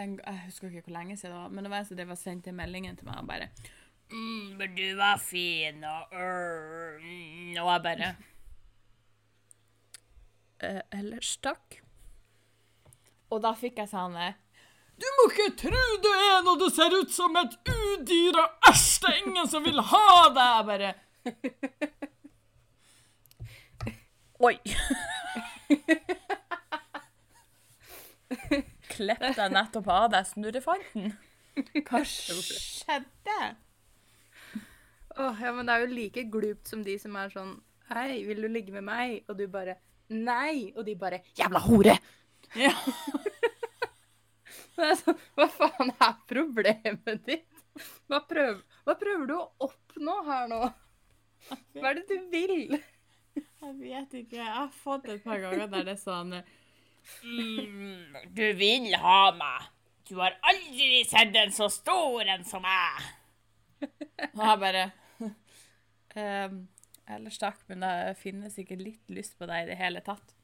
[0.00, 2.10] en, Jeg husker ikke hvor lenge siden det var, men det var en som drev
[2.16, 3.48] og sendte meldingen til meg og bare
[4.10, 8.10] mm, 'Men du var fin', og uh, mm, Og jeg bare
[10.64, 11.80] uh, Ellers takk.
[13.30, 14.34] Og da fikk jeg sånn eh,
[14.98, 19.00] Du må ikke tro du er når du ser ut som et udyr, og æsj,
[19.00, 20.56] det er ingen som vil ha deg!
[20.56, 20.94] Jeg bare
[24.40, 24.56] Oi.
[28.90, 31.10] Klepp deg nettopp av deg snurrefanten.
[31.84, 33.34] Hva skjedde?
[35.20, 37.52] Åh, ja, men det er jo like glupt som de som er sånn
[37.90, 39.08] Hei, vil du ligge med meg?
[39.28, 39.74] Og du bare
[40.14, 40.72] Nei!
[40.78, 41.94] Og de bare Jævla hore!
[42.56, 42.72] Ja.
[44.78, 47.50] Det er sånn, Hva faen er problemet ditt?
[48.08, 50.60] Hva prøver, hva prøver du å oppnå her nå?
[51.76, 52.78] Hva er det du vil?
[53.36, 54.38] Jeg vet ikke.
[54.40, 59.68] Jeg har fått et par ganger der det er sånn mm, Du vil ha meg.
[60.08, 63.04] Du har aldri sett en så stor en som meg.
[64.32, 64.82] Og jeg bare
[66.18, 66.64] ehm,
[67.10, 70.34] Ellers takk, men det finnes ikke litt lyst på deg i det hele tatt.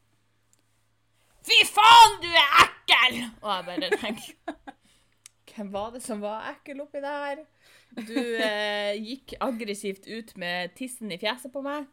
[1.46, 3.20] Fy faen, du er ekkel!
[3.42, 4.56] Og jeg bare tenker
[5.56, 7.44] Hvem var det som var ekkel oppi der?
[7.96, 11.86] Du eh, gikk aggressivt ut med tissen i fjeset på meg.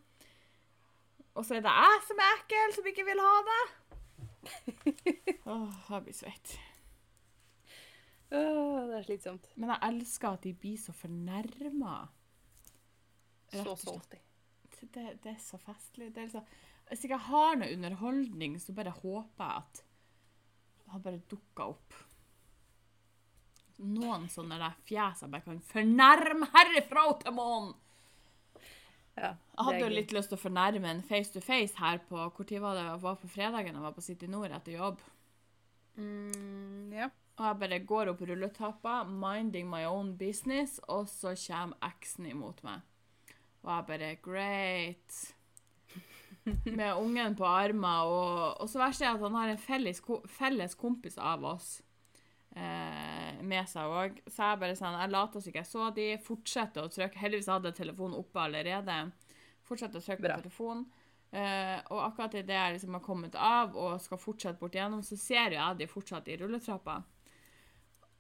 [1.34, 3.64] Og så er det jeg som er ekkel, som ikke vil ha det.
[5.54, 6.58] Åh, jeg blir svett.
[8.34, 9.50] Åh, det er slitsomt.
[9.56, 11.96] Men jeg elsker at de blir så fornærma.
[13.54, 14.22] Så salty.
[14.84, 16.10] Det, det er så festlig.
[16.14, 16.48] Det er liksom,
[16.90, 19.84] hvis ikke jeg har noe underholdning, så bare håper jeg at
[20.94, 21.96] har bare dukker opp.
[23.84, 27.74] Noen sånne der fjes jeg bare kan fornærme herifra til månen.
[29.14, 32.18] Ja, Jeg hadde jo litt lyst til å fornærme en face to face her på
[32.18, 32.86] Hvor tid var det?
[32.88, 35.04] Jeg var på fredagen jeg var på City Nord etter jobb.
[36.02, 37.12] Mm, ja.
[37.38, 42.62] Og jeg bare går opp rulletappa, minding my own business, og så kommer eksen imot
[42.66, 42.82] meg.
[43.64, 45.22] Og jeg bare Great.
[46.78, 50.78] Med ungen på armen, og, og så verst er at han har en felles, felles
[50.78, 51.78] kompis av oss
[52.56, 54.20] eh, med seg òg.
[54.28, 57.22] Så jeg bare sånn, jeg later som ikke jeg så de, fortsetter å trykke.
[57.22, 59.00] Heldigvis hadde jeg telefonen oppe allerede.
[59.68, 60.38] Fortsetter å trykke Bra.
[60.38, 60.86] på telefonen.
[61.34, 65.18] Eh, og akkurat idet jeg liksom har kommet av og skal fortsette bort igjennom, så
[65.18, 67.00] ser jeg de fortsatt i rulletrappa.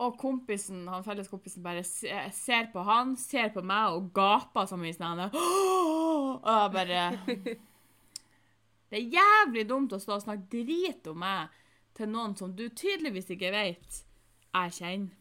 [0.01, 4.97] Og kompisen, han felleskompisen bare ser på han, ser på meg og gaper som hvis
[4.97, 7.03] han er Og jeg bare
[8.89, 11.53] Det er jævlig dumt å stå og snakke drit om meg
[11.97, 14.01] til noen som du tydeligvis ikke vet
[14.53, 15.19] jeg kjenner.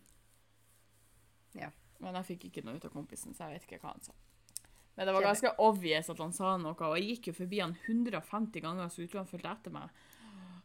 [1.59, 1.71] Ja.
[2.03, 4.15] Men jeg fikk ikke noe ut av kompisen, så jeg vet ikke hva han sa.
[4.95, 7.77] Men det var ganske obvious at han sa noe, og jeg gikk jo forbi han
[7.87, 10.03] 150 ganger, så utenom han fulgte etter meg.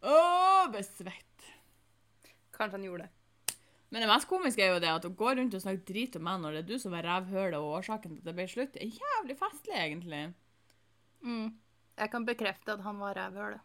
[0.07, 1.45] Åh, besvett.
[2.55, 3.13] Kanskje han gjorde det.
[3.89, 6.25] Men det mest komiske er jo det at å gå rundt og snakke drit om
[6.27, 8.75] meg når det er du som er rævhølet og årsaken til at det ble slutt,
[8.75, 10.23] er jævlig festlig, egentlig.
[11.23, 11.53] Mm.
[11.97, 13.63] Jeg kan bekrefte at han var rævhølet.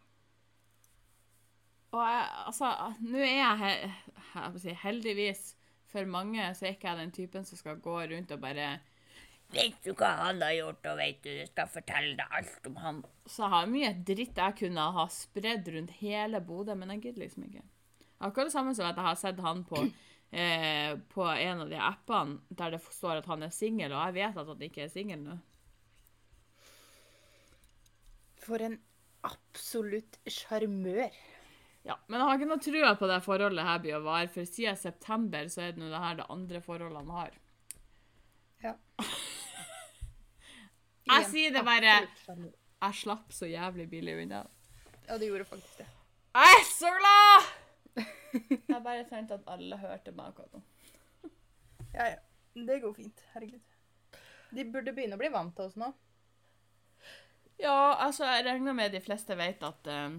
[1.93, 2.71] Og jeg, altså,
[3.05, 3.91] nå er jeg,
[4.33, 5.43] jeg si, heldigvis
[5.93, 8.73] for mange, så er ikke jeg den typen som skal gå rundt og bare
[9.53, 12.77] Vet du hva han har gjort, og vet du, du skal fortelle deg alt om
[12.81, 13.01] han.
[13.29, 17.25] Så jeg har mye dritt jeg kunne ha spredd rundt hele Bodø, men jeg gidder
[17.27, 17.61] liksom ikke.
[18.23, 19.83] Akkurat det samme som at jeg har sett han på,
[20.41, 24.17] eh, på en av de appene der det står at han er singel, og jeg
[24.17, 25.37] vet at han ikke er singel nå.
[28.41, 28.79] For en
[29.23, 31.13] absolutt sjarmør.
[31.83, 34.47] Ja, men jeg har ikke noe trua på det forholdet her blir å vare, for
[34.47, 37.33] siden september så er det nå det her det andre forholdet han har.
[38.63, 38.75] Ja.
[41.03, 44.45] Jeg sier det bare Jeg slapp så jævlig billig unna.
[45.09, 45.87] Ja, du gjorde faktisk det.
[46.33, 47.49] Jeg er så glad!
[48.69, 50.63] Jeg bare tenkte at alle hørte meg akkurat nå.
[51.97, 52.21] Ja, ja.
[52.53, 53.21] Det går fint.
[53.33, 53.61] Herregud.
[54.53, 55.89] De burde begynne å bli vant til oss nå.
[57.61, 60.15] Ja, altså, jeg regner med de fleste vet at eh,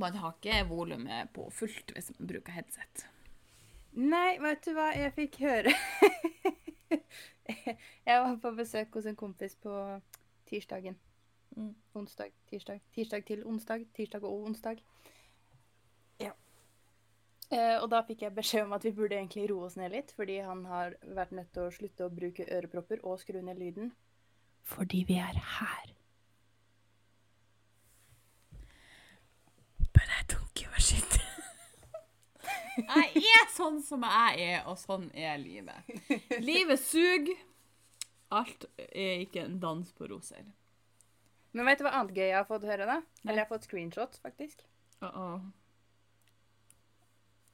[0.00, 3.06] man har ikke volumet på fullt hvis man bruker headset.
[3.94, 5.72] Nei, vet du hva jeg fikk høre?
[8.06, 9.74] jeg var på besøk hos en kompis på
[10.50, 10.96] tirsdagen.
[11.56, 11.74] Mm.
[11.94, 12.80] Onsdag, tirsdag.
[12.94, 13.86] Tirsdag til onsdag.
[13.94, 14.82] Tirsdag og onsdag.
[16.20, 16.32] Ja.
[17.50, 20.10] Eh, og da fikk jeg beskjed om at vi burde egentlig roe oss ned litt,
[20.16, 23.92] fordi han har vært nødt til å slutte å bruke ørepropper og skru ned lyden.
[24.64, 25.94] Fordi vi er her.
[29.92, 31.20] But I don't give a shit.
[32.76, 35.90] Jeg er sånn som jeg er, og sånn er livet.
[36.42, 37.42] Livet suger.
[38.34, 40.46] Alt er ikke en dans på roser.
[41.54, 42.96] Men vet du hva annet gøy jeg har fått høre, da?
[43.22, 44.64] Eller jeg har fått screenshots, faktisk.
[45.02, 45.52] Uh -oh.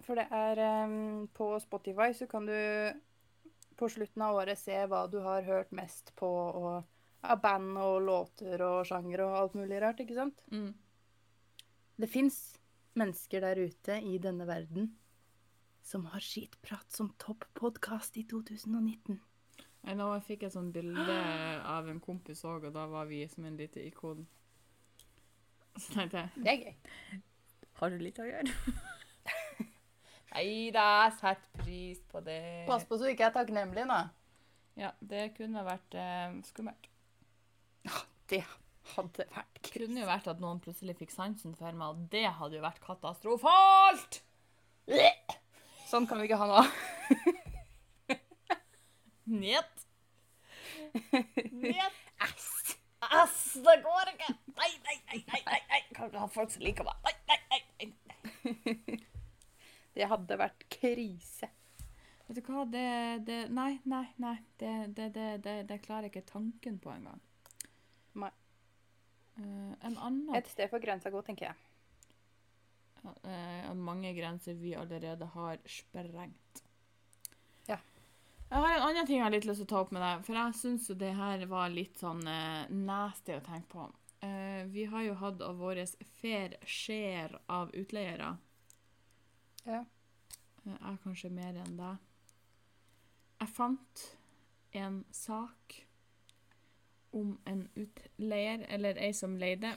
[0.00, 2.92] For det er um, På Spotify så kan du
[3.76, 6.82] på slutten av året se hva du har hørt mest på og,
[7.20, 10.42] av band og låter og sjanger og alt mulig rart, ikke sant?
[10.52, 10.74] mm.
[11.96, 12.58] Det fins
[12.92, 14.90] mennesker der ute i denne verden
[15.90, 19.18] som har skitprat som toppodkast i 2019.
[19.80, 21.16] Jeg nå jeg fikk et sånt bilde
[21.76, 24.22] av en kompis òg, og da var vi som en liten ikon.
[25.76, 27.20] Så tenkte jeg Det er gøy.
[27.80, 28.54] Har du litt å gjøre?
[30.30, 32.40] Nei da, sett pris på det.
[32.68, 34.00] Pass på så du ikke er takknemlig, nå.
[34.78, 36.86] Ja, det kunne vært eh, skummelt.
[38.30, 38.44] Det
[38.94, 42.28] hadde vært Det kunne jo vært at noen plutselig fikk sansen for meg, og det
[42.38, 44.20] hadde jo vært katastrofalt!
[45.90, 46.60] Sånn kan vi ikke ha nå.
[49.40, 49.86] Njet.
[51.50, 51.96] Njet.
[52.22, 52.76] Ass!
[53.00, 54.28] Ass, det går ikke!
[54.54, 55.80] Nei, nei, nei, nei, nei, nei.
[55.96, 57.08] Kan ikke ha folk som liker meg.
[57.08, 57.88] Nei, nei, nei.
[58.66, 59.00] nei.
[59.96, 61.48] Det hadde vært krise.
[62.28, 62.84] Vet du hva, det,
[63.26, 64.36] det Nei, nei, nei.
[64.60, 65.08] Det, det,
[65.42, 67.18] det, klarer jeg ikke tanken på engang.
[68.22, 68.30] Nei.
[69.40, 71.69] Uh, en annen Et sted for grensa gå, tenker jeg.
[73.04, 76.62] Uh, Mange grenser vi allerede har sprengt.
[77.68, 77.78] Ja.
[78.50, 80.26] Jeg har en annen ting jeg har litt lyst til å ta opp med deg,
[80.26, 83.90] for jeg syns jo det her var litt sånn uh, nasty å tenke på.
[84.20, 85.78] Eh, vi har jo hatt av vår
[86.20, 88.36] fair share av utleiere.
[89.64, 89.84] Ja.
[90.64, 91.96] Eh, Jeg kanskje mer enn deg.
[93.40, 94.02] Jeg fant
[94.76, 95.78] en sak
[97.16, 99.72] om en utleier, eller ei som leide.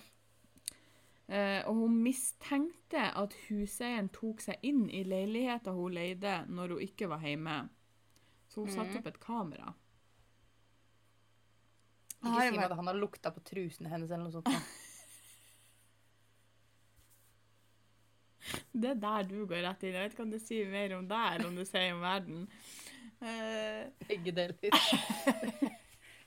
[1.29, 6.81] Eh, og hun mistenkte at huseieren tok seg inn i leiligheta hun leide når hun
[6.83, 7.61] ikke var hjemme.
[8.51, 8.97] Så hun satte Mhm.
[8.99, 9.73] opp et kamera.
[12.23, 14.47] Ikke si meg at han har lukta på trusene hennes eller noe sånt.
[18.73, 19.93] Det er der du går rett inn.
[19.95, 22.47] Jeg vet ikke om det sier mer om deg om det sier om verden.
[23.23, 23.83] Uh...
[24.09, 24.55] Begge deler.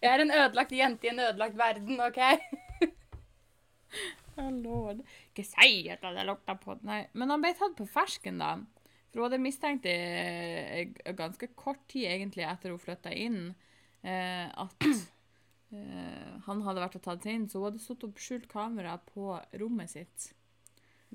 [0.01, 2.21] Jeg er en ødelagt jente i en ødelagt verden, OK?
[4.37, 5.03] Lord.
[5.31, 6.89] Ikke si at jeg lukta på den.
[6.91, 7.03] Nei.
[7.17, 8.57] Men han ble tatt på fersken, da.
[9.11, 13.55] For hun hadde mistenkt i eh, ganske kort tid egentlig etter hun flytta inn,
[14.05, 17.49] eh, at eh, han hadde vært og tatt seg inn.
[17.49, 20.31] Så hun hadde satt opp skjult kamera på rommet sitt.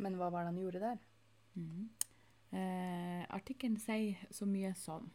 [0.02, 1.02] Men hva var det han gjorde der?
[2.52, 5.10] Eh, artikkelen sier så mye som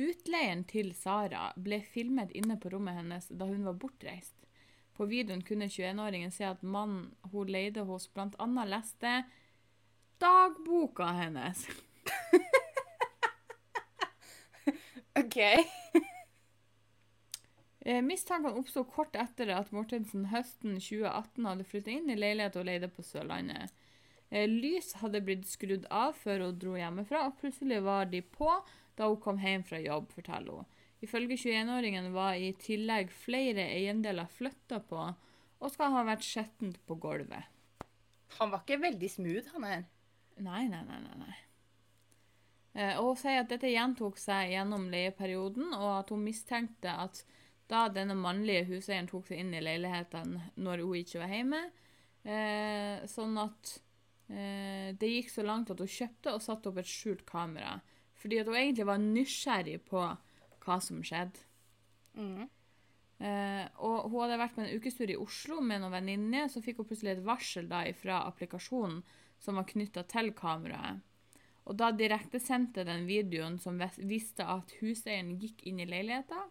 [0.00, 4.36] Utleieren til Sara ble filmet inne på rommet hennes da hun var bortreist.
[5.00, 8.46] På videoen kunne 21-åringen se at mannen hun leide hos bl.a.
[8.68, 9.12] leste
[10.20, 11.62] dagboka hennes.
[15.22, 15.38] OK.
[17.80, 22.68] Eh, Mistankene oppsto kort etter at Mortensen høsten 2018 hadde flyttet inn i leilighet og
[22.68, 23.72] leide på Sørlandet.
[24.28, 28.52] Eh, Lys hadde blitt skrudd av før hun dro hjemmefra, og plutselig var de på
[29.00, 30.68] da hun kom hjem fra jobb, forteller hun.
[31.00, 35.06] Ifølge 21-åringen var i tillegg flere eiendeler flytta på,
[35.60, 37.48] og skal ha vært skjettent på gulvet.
[38.38, 39.86] Han var ikke veldig smooth, han her.
[40.40, 41.16] Nei, nei, nei, nei.
[41.24, 41.38] nei.
[42.78, 47.24] Eh, og hun sier at dette gjentok seg gjennom leieperioden, og at hun mistenkte at
[47.70, 51.60] da denne mannlige huseieren tok seg inn i leiligheten når hun ikke var hjemme,
[52.24, 53.76] eh, sånn at
[54.30, 57.78] eh, det gikk så langt at hun kjøpte og satte opp et skjult kamera.
[58.20, 60.04] Fordi at hun egentlig var nysgjerrig på
[60.70, 61.42] hva som skjedde.
[62.14, 62.48] Mm.
[63.20, 66.80] Uh, og hun hadde vært på en ukestur i Oslo med noen venninner, så fikk
[66.80, 69.02] hun plutselig et varsel da fra applikasjonen
[69.40, 71.02] som var knytta til kameraet.
[71.68, 76.46] Og da direktesendte den videoen som vis- viste at huseieren gikk inn i leiligheta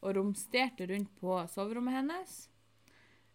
[0.00, 2.36] og romsterte rundt på soverommet hennes.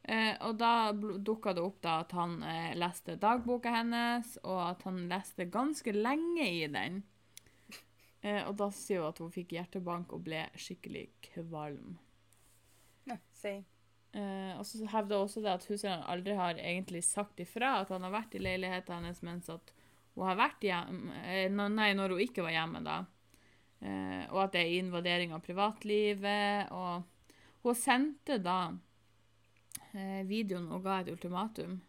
[0.06, 4.86] Uh, og da dukka det opp da at han uh, leste dagboka hennes, og at
[4.86, 7.02] han leste ganske lenge i den.
[8.26, 11.96] Eh, og da sier hun at hun fikk hjertebank og ble skikkelig kvalm.
[13.06, 13.68] Ja, same.
[14.16, 18.06] Eh, og så hevder også det at huseieren aldri har egentlig sagt ifra at han
[18.08, 19.74] har vært i leiligheten hennes mens at
[20.16, 23.02] hun har vært hjemme, eh, nei, når hun ikke var hjemme da.
[23.84, 27.04] Eh, og at det er invadering av privatlivet, og
[27.66, 28.60] hun sendte da
[29.92, 31.82] eh, videoen og ga et ultimatum.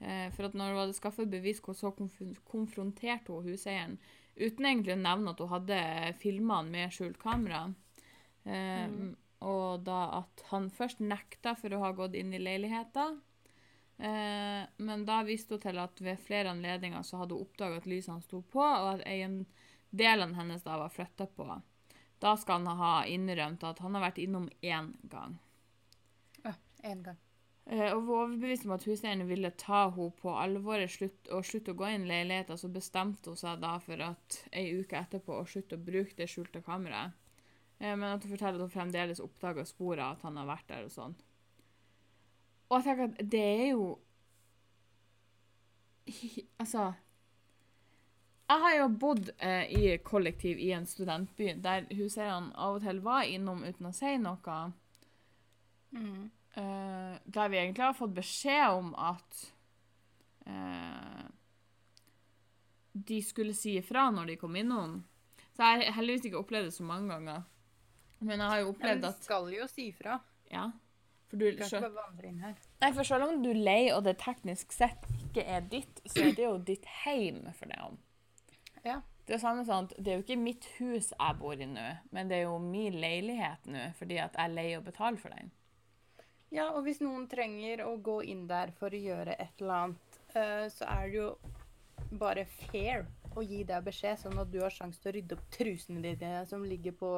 [0.00, 2.16] Eh, for at når hun hadde skaffet bevis, så konf
[2.48, 3.98] konfronterte hun huseieren
[4.36, 5.80] uten egentlig å nevne at hun hadde
[6.20, 7.66] filma han med skjult kamera.
[8.44, 9.12] Eh, mm.
[9.44, 13.10] Og da at han først nekta for å ha gått inn i leiligheta.
[13.98, 17.90] Eh, men da viste hun til at ved flere anledninger så hadde hun oppdaga at
[17.90, 21.48] lysene sto på, og at eiendelene hennes da var flytta på.
[22.22, 25.38] Da skal han ha innrømt at han har vært innom én gang.
[26.42, 27.20] Ja, en gang.
[27.66, 31.72] Eh, og var overbevist om at huseieren ville ta henne på alvoret slutt, og slutte
[31.72, 35.38] å gå inn i leiligheten, så bestemte hun seg da for at ei uke etterpå
[35.38, 37.16] å slutte å bruke det skjulte kameraet.
[37.78, 40.84] Eh, men at hun forteller at hun fremdeles oppdager spor at han har vært der
[40.90, 41.16] og sånn.
[42.68, 43.94] Og jeg tenker at det er jo
[46.60, 46.92] Altså
[48.50, 53.00] Jeg har jo bodd eh, i kollektiv i en studentby der huseierne av og til
[53.04, 54.56] var innom uten å si noe.
[55.96, 56.28] Mm.
[56.54, 59.40] Eh, der vi egentlig har fått beskjed om at
[60.46, 61.24] uh,
[62.92, 65.00] de skulle si ifra når de kom innom.
[65.56, 67.42] Så jeg har heldigvis ikke opplevd det så mange ganger.
[68.20, 70.18] Men jeg har jo opplevd Men opplevd de at skal jo si fra.
[70.52, 70.68] Ja.
[71.30, 72.54] For du, Du kan selv, ikke bare vandre inn her.
[72.84, 76.28] nei, for selv om du er lei, og det teknisk sett ikke er ditt, så
[76.28, 77.80] er det jo ditt heim for det.
[77.82, 77.98] om.
[78.84, 79.00] Ja.
[79.26, 82.28] Det er samme sånn det er jo ikke mitt hus jeg bor i nå, men
[82.30, 85.50] det er jo min leilighet nå, fordi at jeg lei og betaler for den.
[86.54, 90.18] Ja, og hvis noen trenger å gå inn der for å gjøre et eller annet,
[90.38, 91.28] eh, så er det jo
[92.20, 95.48] bare fair å gi deg beskjed, sånn at du har sjanse til å rydde opp
[95.56, 97.10] trusene dine som ligger på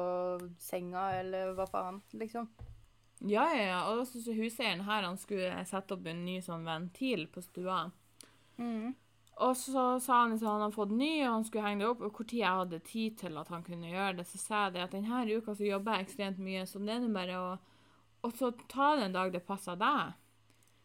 [0.57, 2.49] senga, eller hva faen, liksom.
[3.19, 3.79] Ja, ja, ja.
[3.91, 7.83] Og så syns huseieren her, han skulle sette opp en ny sånn ventil på stua.
[9.37, 12.01] Og så sa han at han hadde fått ny, og han skulle henge det opp.
[12.05, 14.77] Og hvor tid jeg hadde tid til at han kunne gjøre det, så sa jeg
[14.77, 17.49] det at denne uka så jobber jeg ekstremt mye, så det er nå bare å
[18.27, 20.15] Og så ta det en dag det passer deg.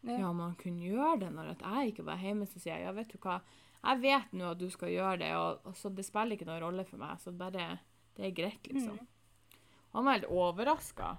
[0.03, 0.17] Ja.
[0.19, 3.11] Ja, man kunne gjøre det når jeg ikke var hjemme, så sier jeg ja, vet
[3.11, 3.37] du hva,
[3.83, 6.63] jeg vet nå at du skal gjøre det, og, og så det spiller ikke noen
[6.63, 7.67] rolle for meg, så bare
[8.15, 8.99] Det er greit, liksom.
[9.93, 11.15] Han var helt overraska.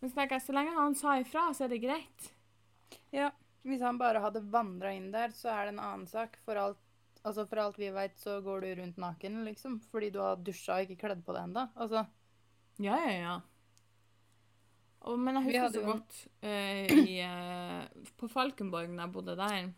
[0.00, 2.28] Men så tenker jeg, så lenge han sa ifra, så er det greit.
[3.12, 3.30] Ja,
[3.66, 6.38] hvis han bare hadde vandra inn der, så er det en annen sak.
[6.46, 6.80] For alt,
[7.22, 9.78] altså for alt vi veit, så går du rundt naken, liksom.
[9.92, 11.66] Fordi du har dusja og ikke kledd på deg ennå.
[11.76, 12.06] Altså,
[12.78, 13.36] Ja, ja, ja.
[15.06, 19.68] Og, men jeg husker så godt uh, i, uh, På Falkenborg, når jeg bodde der,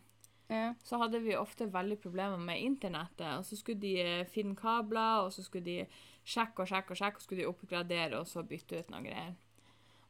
[0.49, 0.73] ja.
[0.83, 3.37] så hadde vi ofte veldig problemer med internettet.
[3.37, 5.85] Og så skulle de eh, finne kabler, og så skulle de
[6.27, 9.37] sjekke og sjekke og sjekke, og skulle de oppgradere og så bytte ut noen greier.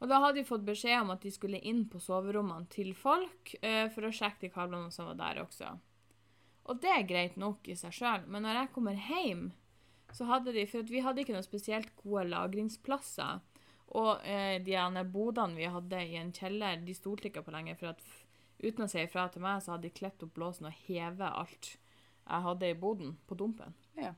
[0.01, 3.53] Og da hadde de fått beskjed om at de skulle inn på soverommene til folk
[3.61, 5.75] uh, for å sjekke de kablene som var der også.
[6.71, 9.51] Og det er greit nok i seg sjøl, men når jeg kommer hjem,
[10.11, 13.39] så hadde de For vi hadde ikke noen spesielt gode lagringsplasser.
[13.99, 17.77] Og eh, de ene bodene vi hadde i en kjeller, de stolte ikke på lenger.
[17.79, 18.03] For at
[18.61, 21.73] uten å si ifra til meg, så hadde de klept opp blåsen og hevet alt
[22.31, 23.73] jeg hadde i boden, på dumpen.
[23.99, 24.13] Ja.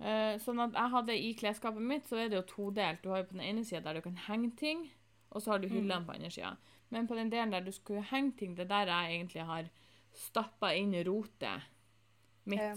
[0.00, 3.02] Eh, sånn at jeg hadde i klesskapet mitt, så er det jo todelt.
[3.02, 4.86] Du har jo på den ene sida der du kan henge ting,
[5.30, 6.54] og så har du hyllene på den andre sida.
[6.90, 9.68] Men på den delen der du skulle henge ting, det er der jeg egentlig har
[10.16, 11.68] stappa inn rotet
[12.48, 12.64] mitt.
[12.64, 12.72] Ja.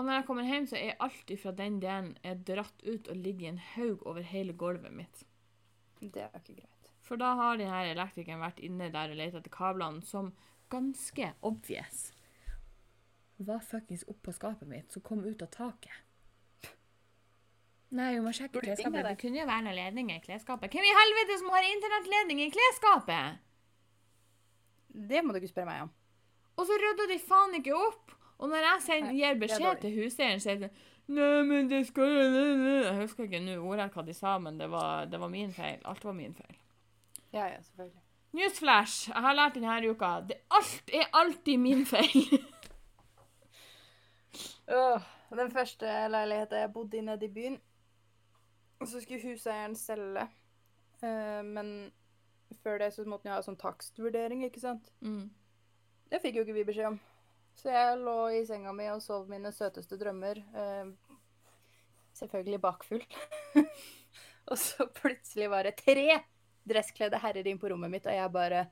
[0.00, 3.18] Og når jeg kommer hjem, så er alt fra den delen er dratt ut og
[3.20, 5.26] ligger i en haug over hele gulvet mitt.
[6.00, 6.86] Det er ikke greit.
[7.04, 10.30] For da har de her elektrikeren vært inne der og lett etter kablene, som
[10.72, 12.06] ganske obvious
[13.44, 15.92] var fuckings oppå skapet mitt, som kom ut av taket.
[17.90, 19.04] Nei, vi må sjekke klesskapet.
[19.04, 20.72] Det kunne jo være noen ledninger i klesskapet.
[20.72, 23.44] Hvem i helvete som har internettledning i klesskapet?
[25.12, 25.92] Det må du ikke spørre meg om.
[26.56, 28.16] Og så rydda de faen ikke opp.
[28.40, 30.78] Og når jeg send, gir beskjed til huseieren, sier han
[31.10, 35.08] Nei, men det skal Jeg husker ikke nå ordrett hva de sa, men det var,
[35.10, 35.80] det var min feil.
[35.90, 36.54] Alt var min feil.
[37.32, 38.02] Ja, ja, selvfølgelig.
[38.38, 39.08] Newsflash!
[39.10, 40.10] Jeg har lært denne uka.
[40.28, 42.30] Det, alt er alltid min feil.
[44.78, 45.02] oh,
[45.34, 47.58] den første leiligheten jeg bodde i nede i byen,
[48.80, 50.28] og så skulle huseieren selge.
[51.02, 51.92] Uh, men
[52.62, 54.92] før det så måtte han ha sånn takstvurdering, ikke sant?
[55.00, 55.26] Mm.
[56.10, 57.00] Det fikk jo ikke vi beskjed om.
[57.60, 60.38] Så jeg lå i senga mi og sov mine søteste drømmer.
[60.56, 61.16] Eh,
[62.16, 63.02] selvfølgelig bakfull.
[64.50, 66.22] og så plutselig var det tre
[66.70, 68.64] dresskledde herrer inn på rommet mitt, og jeg bare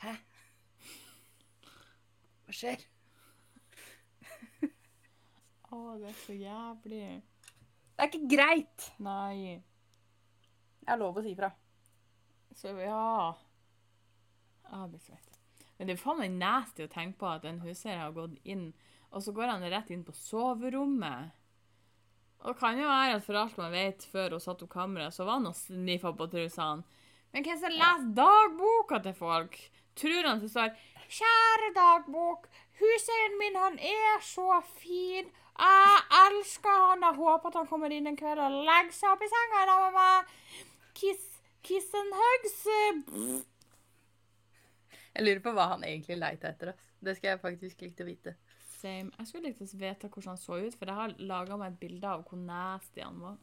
[0.00, 0.12] Hæ?
[2.44, 2.84] Hva skjer?
[5.70, 7.02] Å, det er så jævlig.
[7.94, 8.86] Det er ikke greit!
[8.98, 9.60] Nei.
[10.80, 11.52] Jeg har lov å si ifra.
[12.58, 13.36] Så ja
[14.66, 15.29] Jeg blir svett.
[15.80, 18.66] Men det er faen meg nasty å tenke på at en huseier har gått inn,
[19.16, 21.30] og så går han rett inn på soverommet.
[22.44, 25.16] Og det kan jo være at for alt man vet, før hun satte opp kameraet,
[25.16, 26.84] så var han og sniffa på trusene.
[27.32, 29.56] Men hvem som leser dagboka til folk?
[29.96, 30.76] Tror han som står
[31.10, 32.44] 'Kjære dagbok,
[32.80, 35.32] huseieren min, han er så fin.
[35.60, 37.02] Jeg elsker han.
[37.08, 39.78] Jeg håper at han kommer inn en kveld og legger seg opp i senga da
[39.86, 40.36] med meg.
[40.94, 41.24] Kiss,
[41.62, 42.60] kiss and hugs.
[43.08, 43.49] Pff.
[45.14, 46.72] Jeg lurer på hva han egentlig leita etter.
[46.72, 46.88] ass.
[47.00, 48.34] Det skal jeg faktisk like å vite.
[48.80, 49.10] Same.
[49.18, 51.80] Jeg skulle likt å vite hvordan han så ut, for jeg har laga meg et
[51.82, 53.38] bilde av hvor nasty han var.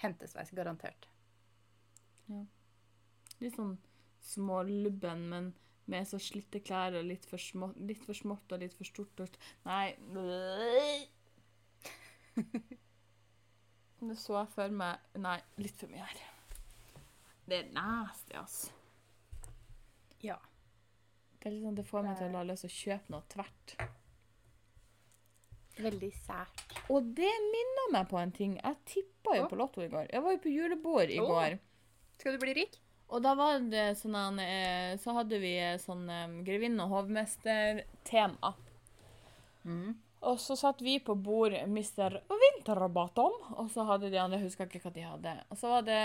[0.00, 1.08] Hentesveis, garantert.
[2.30, 2.44] Ja.
[3.40, 3.76] Litt sånn
[4.24, 5.52] smålubben, men
[5.90, 9.24] med så slitte klær og litt for, små, litt for smått og litt for stort.
[9.24, 9.86] Og, nei
[14.00, 16.20] Det så jeg for meg Nei, litt for mye her.
[17.50, 18.70] Det er nasty, altså.
[20.22, 20.36] Ja.
[21.40, 23.74] Det, sånn, det får meg til å la løs å kjøpe noe tvert.
[25.80, 26.64] Veldig sært.
[26.92, 28.58] Og det minner meg på en ting.
[28.60, 29.50] Jeg tippa jo oh.
[29.50, 30.10] på Lotto i går.
[30.12, 31.30] Jeg var jo på julebord i oh.
[31.30, 31.56] går.
[32.20, 32.76] Skal du bli rik?
[33.10, 38.52] Og da var det sånn eh, Så hadde vi eh, sånn eh, grevinne- og hovmester-tema.
[39.64, 39.96] Mm.
[40.28, 42.18] Og så satt vi på bord Mr.
[42.28, 45.34] Vinterrabatom, og så hadde de andre Jeg husker ikke hva de hadde.
[45.48, 46.00] Og så var det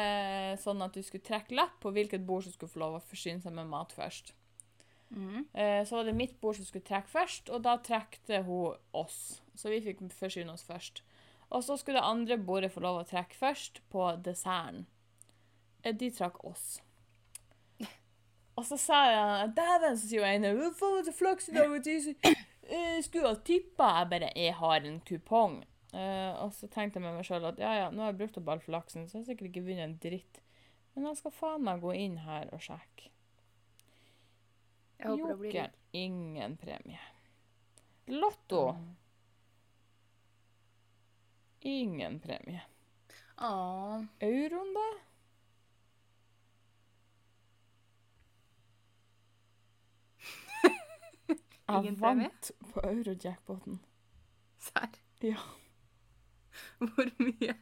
[0.64, 3.44] sånn at du skulle trekke lapp på hvilket bord som skulle få lov å forsyne
[3.44, 4.32] seg med mat først.
[5.16, 5.46] Mm.
[5.54, 9.42] Eh, Så var det mitt bord som skulle trekke først, og da trekte hun oss.
[9.56, 11.02] så vi fikk forsyne oss først.
[11.50, 14.86] Og så skulle det andre bordet få lov å trekke først, på desserten.
[15.84, 16.82] Eh, De trakk oss.
[18.58, 21.72] Og så sa jeg Dæven, så sier hun ene Hva Faen, så flaks i dag
[21.86, 23.90] jeg eh, skulle ha tippa.
[24.00, 25.64] Jeg bare Jeg har en kupong.
[25.96, 28.50] Og så tenkte jeg med meg sjøl at ja, ja, nå har jeg brukt opp
[28.52, 30.42] all flaksen, så jeg har sikkert ikke vunnet en dritt.
[30.94, 33.08] Men jeg skal faen meg gå inn her og sjekke.
[35.00, 37.00] Jeg håper det blir ingen premie.
[38.08, 38.62] Lotto,
[41.62, 42.62] ingen premie.
[43.38, 44.88] Åh, Euroen, da?
[51.68, 52.30] Jeg Ingen premie?
[52.30, 53.80] vant på eurojackpoten.
[54.60, 54.90] serr.
[55.24, 55.38] Ja.
[56.80, 57.56] Hvor mye?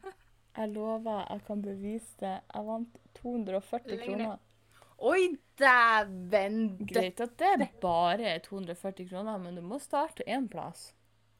[0.56, 2.34] Jeg lover, jeg kan bevise det.
[2.54, 4.30] Jeg vant 240 Lenger ned.
[4.30, 4.38] kroner.
[5.04, 6.78] Oi, dæven!
[6.88, 10.94] Greit at det er bare 240 kroner, men du må starte én plass.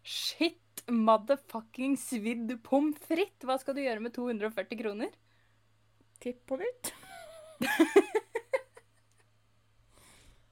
[0.04, 3.46] Shit, motherfucking svidd pommes frites!
[3.48, 5.16] Hva skal du gjøre med 240 kroner?
[6.20, 6.92] Tipp på nytt.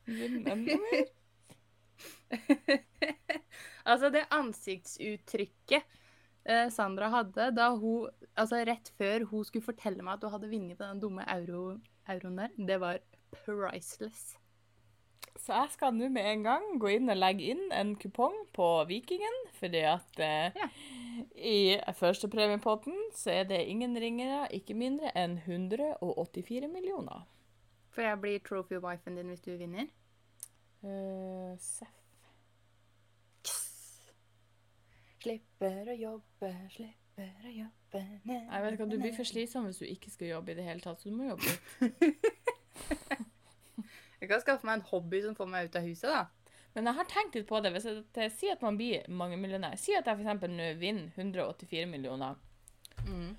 [0.08, 1.04] Mer.
[3.90, 5.84] altså, det ansiktsuttrykket
[6.48, 10.48] eh, Sandra hadde da hun Altså rett før hun skulle fortelle meg at hun hadde
[10.50, 11.76] vunnet på den dumme euro,
[12.08, 12.98] euroen der, det var
[13.32, 14.36] priceless.
[15.42, 18.66] Så jeg skal nå med en gang gå inn og legge inn en kupong på
[18.86, 20.68] Vikingen, fordi at eh, Ja.
[21.34, 27.24] i førstepremiepotten så er det ingen ringere, ikke mindre enn 184 millioner.
[27.92, 29.88] For jeg blir trophy-wifen din hvis du vinner.
[30.82, 31.98] Uh, Seff.
[35.22, 39.86] Slipper å jobbe, slipper å jobbe Jeg vet ikke, Du blir for slitsom hvis du
[39.88, 42.30] ikke skal jobbe i det hele tatt, så du må jobbe litt.
[44.22, 46.22] Jeg kan skaffe meg en hobby som får meg ut av huset, da.
[46.76, 47.72] Men jeg har tenkt litt på det.
[47.74, 50.46] Hvis jeg, sier at man blir mangemillionær, si at jeg f.eks.
[50.48, 52.38] nå vinner 184 millioner.
[53.02, 53.34] Mm.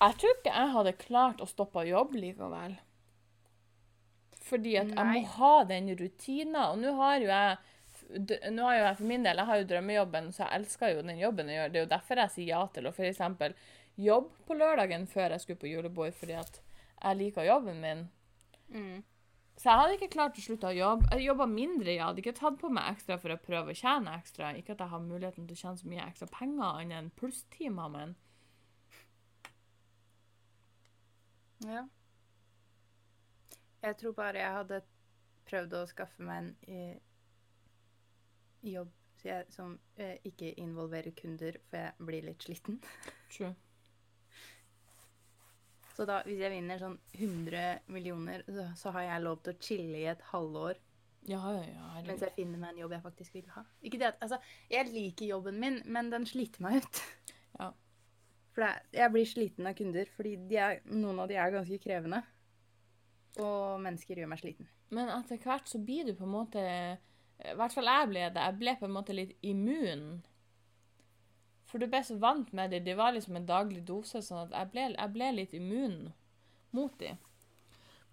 [0.00, 2.78] Jeg tror ikke jeg hadde klart å stoppe jobb likevel.
[4.44, 6.70] Fordi at jeg må ha den rutina.
[6.72, 7.60] Og nå har jo jeg
[8.14, 11.06] nå har jo jeg for min del, jeg har jo drømmejobben, så jeg elsker jo
[11.06, 11.72] den jobben jeg gjør.
[11.72, 13.22] Det er jo derfor jeg sier ja til å f.eks.
[13.96, 16.60] jobbe på lørdagen før jeg skulle på julebord, fordi at
[17.00, 18.06] jeg liker jobben min.
[18.74, 19.02] Mm.
[19.54, 21.08] Så jeg hadde ikke klart å slutte å jobbe.
[21.14, 24.16] Jeg jobba mindre, jeg hadde ikke tatt på meg ekstra for å prøve å tjene
[24.18, 24.50] ekstra.
[24.58, 27.90] Ikke at jeg har muligheten til å tjene så mye ekstra penger annet enn plusstimer,
[27.94, 28.16] men
[31.64, 31.86] Ja.
[33.84, 34.80] Jeg tror bare jeg hadde
[35.48, 36.96] prøvd å skaffe meg en eh,
[38.72, 38.90] jobb
[39.24, 42.80] jeg, som eh, ikke involverer kunder, for jeg blir litt sliten.
[43.32, 43.54] true.
[45.94, 47.62] Så da, hvis jeg vinner sånn 100
[47.94, 50.80] millioner, så, så har jeg lov til å chille i et halvår
[51.30, 53.62] Ja, ja, mens jeg finner meg en jobb jeg faktisk vil ha.
[53.80, 54.40] Ikke det at, altså,
[54.72, 57.00] Jeg liker jobben min, men den sliter meg ut.
[57.60, 57.70] Ja.
[58.54, 61.78] For er- jeg blir sliten av kunder, fordi de er, noen av de er ganske
[61.86, 62.20] krevende.
[63.38, 64.68] Og mennesker gjør meg sliten.
[64.94, 66.66] Men etter hvert så blir du på en måte
[67.44, 68.44] I hvert fall jeg ble det.
[68.48, 70.06] Jeg ble på en måte litt immun.
[71.68, 72.84] For du ble så vant med det.
[72.86, 75.98] Det var liksom en daglig dose, sånn at jeg ble, jeg ble litt immun
[76.74, 77.12] mot de.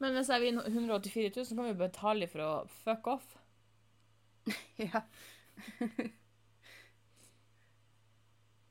[0.01, 2.51] Men hvis jeg vinner 184 000, så kan vi betale for å
[2.83, 3.37] fuck off.
[4.81, 5.03] Ja.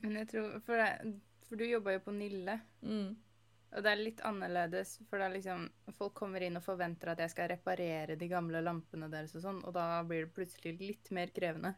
[0.01, 1.13] Men jeg tror For, det,
[1.47, 3.17] for du jobba jo på Nille, Mm.
[3.71, 4.97] Og det er litt annerledes.
[5.11, 5.69] For det liksom
[5.99, 9.63] Folk kommer inn og forventer at jeg skal reparere de gamle lampene deres og sånn,
[9.67, 11.75] og da blir det plutselig litt mer krevende.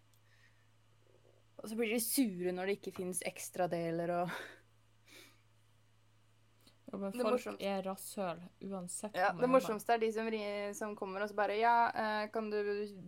[1.60, 4.32] Og så blir de sure når det ikke fins ekstradeler og
[6.92, 9.14] Ja, men folk morsomste- er rasshøl uansett.
[9.16, 10.26] Ja, det morsomste er de som,
[10.76, 12.58] som kommer og så bare Ja, eh, kan du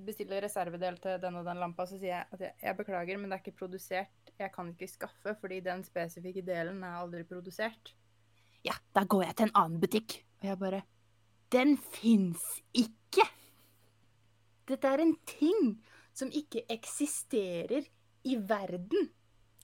[0.06, 1.84] bestille reservedel til den og den lampa?
[1.84, 4.32] Så sier jeg at jeg, jeg beklager, men det er ikke produsert.
[4.40, 7.92] Jeg kan ikke skaffe, fordi den spesifikke delen er aldri produsert.
[8.64, 10.18] Ja, da går jeg til en annen butikk.
[10.40, 10.82] Og jeg bare
[11.52, 12.42] Den fins
[12.72, 13.26] ikke!
[14.68, 15.76] Dette er en ting
[16.16, 17.84] som ikke eksisterer
[18.24, 19.10] i verden.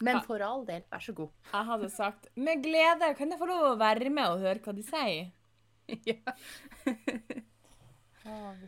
[0.05, 1.33] Men for all del, vær så god.
[1.53, 4.73] Jeg hadde sagt med glede, kan jeg få lov å være med og høre hva
[4.77, 5.29] de sier?
[6.09, 6.35] ja.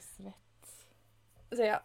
[0.02, 0.74] Svett.
[1.52, 1.78] Så ja,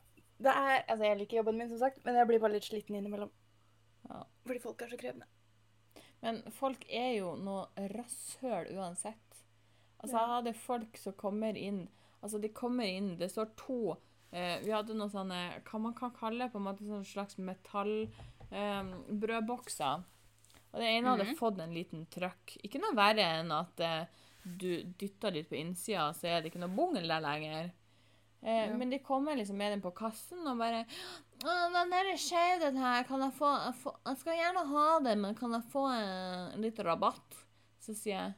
[0.43, 2.97] det er, altså jeg liker jobben min som sagt, men jeg blir bare litt sliten
[2.97, 3.31] innimellom.
[4.07, 4.21] Ja.
[4.47, 5.27] Fordi folk er så krevende.
[6.27, 9.15] Men folk er jo noe rasshøl uansett.
[10.03, 11.85] Altså, jeg hadde folk som kommer inn
[12.21, 13.95] Altså, de kommer inn, det står to
[14.33, 15.37] eh, Vi hadde noen sånne
[15.69, 20.03] Hva man kan kalle på en måte sånn slags metallbrødbokser.
[20.73, 21.35] og det ene hadde Mhm.
[21.37, 22.57] fått en liten trøkk.
[22.63, 24.05] Ikke noe verre enn at eh,
[24.45, 27.71] du dytter litt på innsida, så er det ikke noe bungel der lenger.
[28.43, 28.73] Eh, Ja.
[28.77, 30.83] Men de kommer liksom med den på kassen og bare
[31.43, 35.21] «Å, 'Den der skjeden her, kan jeg få, jeg få Jeg skal gjerne ha den,
[35.21, 37.43] men kan jeg få eh, litt rabatt?'
[37.79, 38.33] Så sier jeg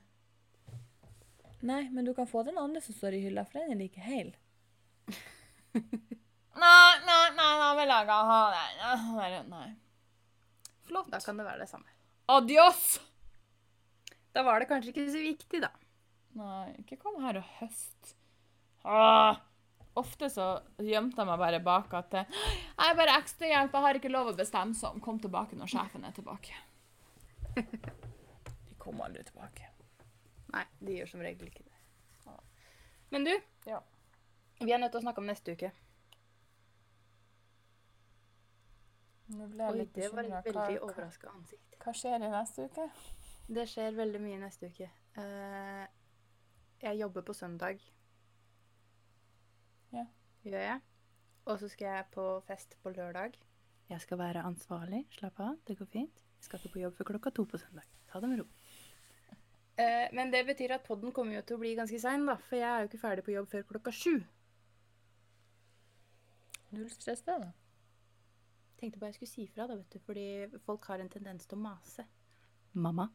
[1.62, 4.00] Nei, men du kan få den andre som står i hylla, for den er like
[4.00, 4.30] hel.
[5.76, 9.50] nei, nei, nei, da vil jeg ikke ha den.
[9.52, 9.68] Nei.
[10.88, 11.10] Flott.
[11.12, 11.91] Da kan det være det samme.
[12.32, 13.00] Adios!
[14.32, 15.72] Da var det kanskje ikke så viktig, da.
[16.39, 18.16] Nei, ikke kom her og høst.
[18.88, 19.41] Ah.
[19.98, 20.46] Ofte så
[20.78, 22.26] gjemte jeg meg bare bak at eh,
[22.78, 25.00] jeg er bare ekstrahjelp, jeg har ikke lov å bestemme seg om.
[25.04, 26.54] Kom tilbake når sjefen er tilbake.
[27.56, 29.66] De kommer aldri tilbake.
[30.54, 31.76] Nei, de gjør som regel ikke det.
[33.12, 33.32] Men du,
[33.66, 33.82] Ja.
[34.62, 35.72] vi er nødt til å snakke om neste uke.
[39.30, 41.76] Nå ble jeg Oi, litt det var et veldig overraska ansikt.
[41.84, 42.86] hva skjer i neste uke?
[43.50, 44.88] Det skjer veldig mye neste uke.
[45.18, 45.86] Eh,
[46.82, 47.82] jeg jobber på søndag.
[50.44, 50.50] Ja.
[50.52, 50.80] Gjør jeg.
[51.46, 53.38] Og så skal jeg på fest på lørdag.
[53.90, 55.06] Jeg skal være ansvarlig.
[55.12, 56.26] Slapp av, det går fint.
[56.38, 57.88] Jeg skal ikke på jobb før klokka to på søndag.
[58.12, 58.46] Ta det med ro.
[59.80, 62.36] Eh, men det betyr at podden kommer jo til å bli ganske sein, da.
[62.50, 64.14] For jeg er jo ikke ferdig på jobb før klokka sju.
[66.76, 67.50] Null stress, det, da.
[68.80, 70.00] Tenkte bare jeg skulle si fra, da, vet du.
[70.06, 70.28] Fordi
[70.68, 72.06] folk har en tendens til å mase.
[72.74, 73.10] Mamma.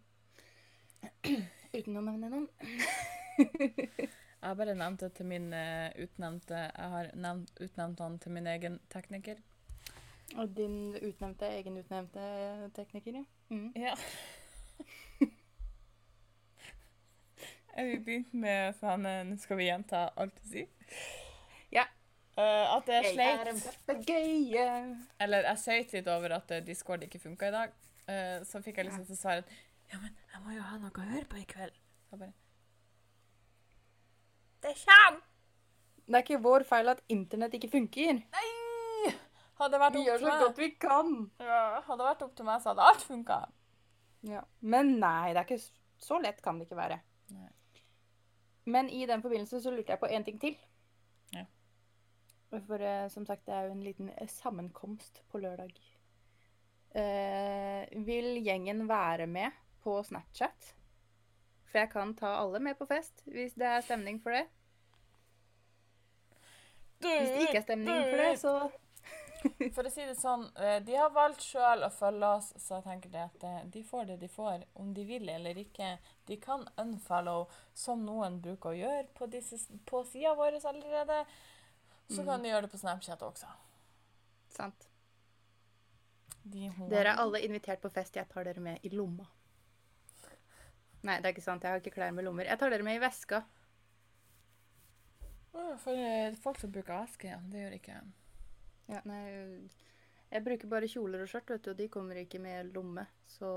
[1.75, 2.49] Uten å nevne navn.
[4.45, 8.34] Jeg har bare nevnt det til min eh, utnevnte Jeg har nevnt, utnevnt han til
[8.36, 9.38] min egen tekniker.
[10.36, 12.20] Og din utnevnte, egenutnevnte
[12.76, 13.24] tekniker, ja.
[13.49, 13.72] Mm.
[13.76, 13.95] Ja.
[17.88, 20.68] Vi begynt med sånn eh, Nå skal vi gjenta alt du sier?
[21.72, 21.88] Ja.
[22.36, 24.68] Uh, at det er Jeg er en papegøye.
[25.24, 27.68] Eller jeg søyt litt over at eh, Discord ikke funka i dag.
[28.05, 29.49] Uh, så fikk jeg liksom til svaret
[29.88, 31.76] ja, men jeg må jo ha noe å høre på i kveld.
[32.11, 32.43] Så bare
[34.65, 35.23] Det kommer.
[36.05, 38.21] Det er ikke vår feil at internett ikke funker.
[38.35, 39.12] Nei!
[39.61, 41.12] Hadde vært Vi gjør så godt vi kan.
[41.39, 43.39] ja, hadde det vært opp til meg, så hadde alt funka.
[44.27, 44.43] Ja.
[44.61, 45.61] Men nei, det er ikke
[46.03, 46.99] så lett kan det ikke være.
[47.37, 47.51] Nei.
[48.75, 50.57] Men i den forbindelse så lurte jeg på én ting til.
[51.37, 51.45] Ja.
[52.67, 55.77] For eh, som sagt, det er jo en liten eh, sammenkomst på lørdag.
[56.95, 59.55] Eh, vil gjengen være med
[59.85, 60.75] på Snapchat?
[61.75, 64.45] For jeg kan ta alle med på fest, hvis det er stemning for det.
[67.03, 68.55] Hvis det ikke er stemning for det, så
[69.75, 72.85] For å si det sånn, eh, de har valgt sjøl å følge oss, så jeg
[72.87, 75.91] tenker det at eh, de får det de får, om de vil eller ikke.
[76.31, 77.43] De kan unfollow,
[77.77, 81.18] som noen bruker å gjøre på, disse, på sida vår allerede.
[82.09, 82.27] Så Mm.
[82.31, 83.51] kan de gjøre det på Snapchat også.
[84.49, 84.89] Sant.
[86.45, 88.14] De Dere er alle invitert på fest.
[88.16, 89.27] Jeg tar dere med i lomma.
[91.05, 91.64] Nei, det er ikke sant.
[91.64, 92.48] Jeg har ikke klær med lommer.
[92.48, 93.42] Jeg tar dere med i veska.
[95.55, 97.40] For eh, folk som bruker aske, ja.
[97.50, 97.98] Det gjør ikke.
[98.90, 99.20] Ja, nei,
[100.34, 103.50] jeg bruker bare kjoler og skjørt, vet du, og de kommer ikke med lomme, så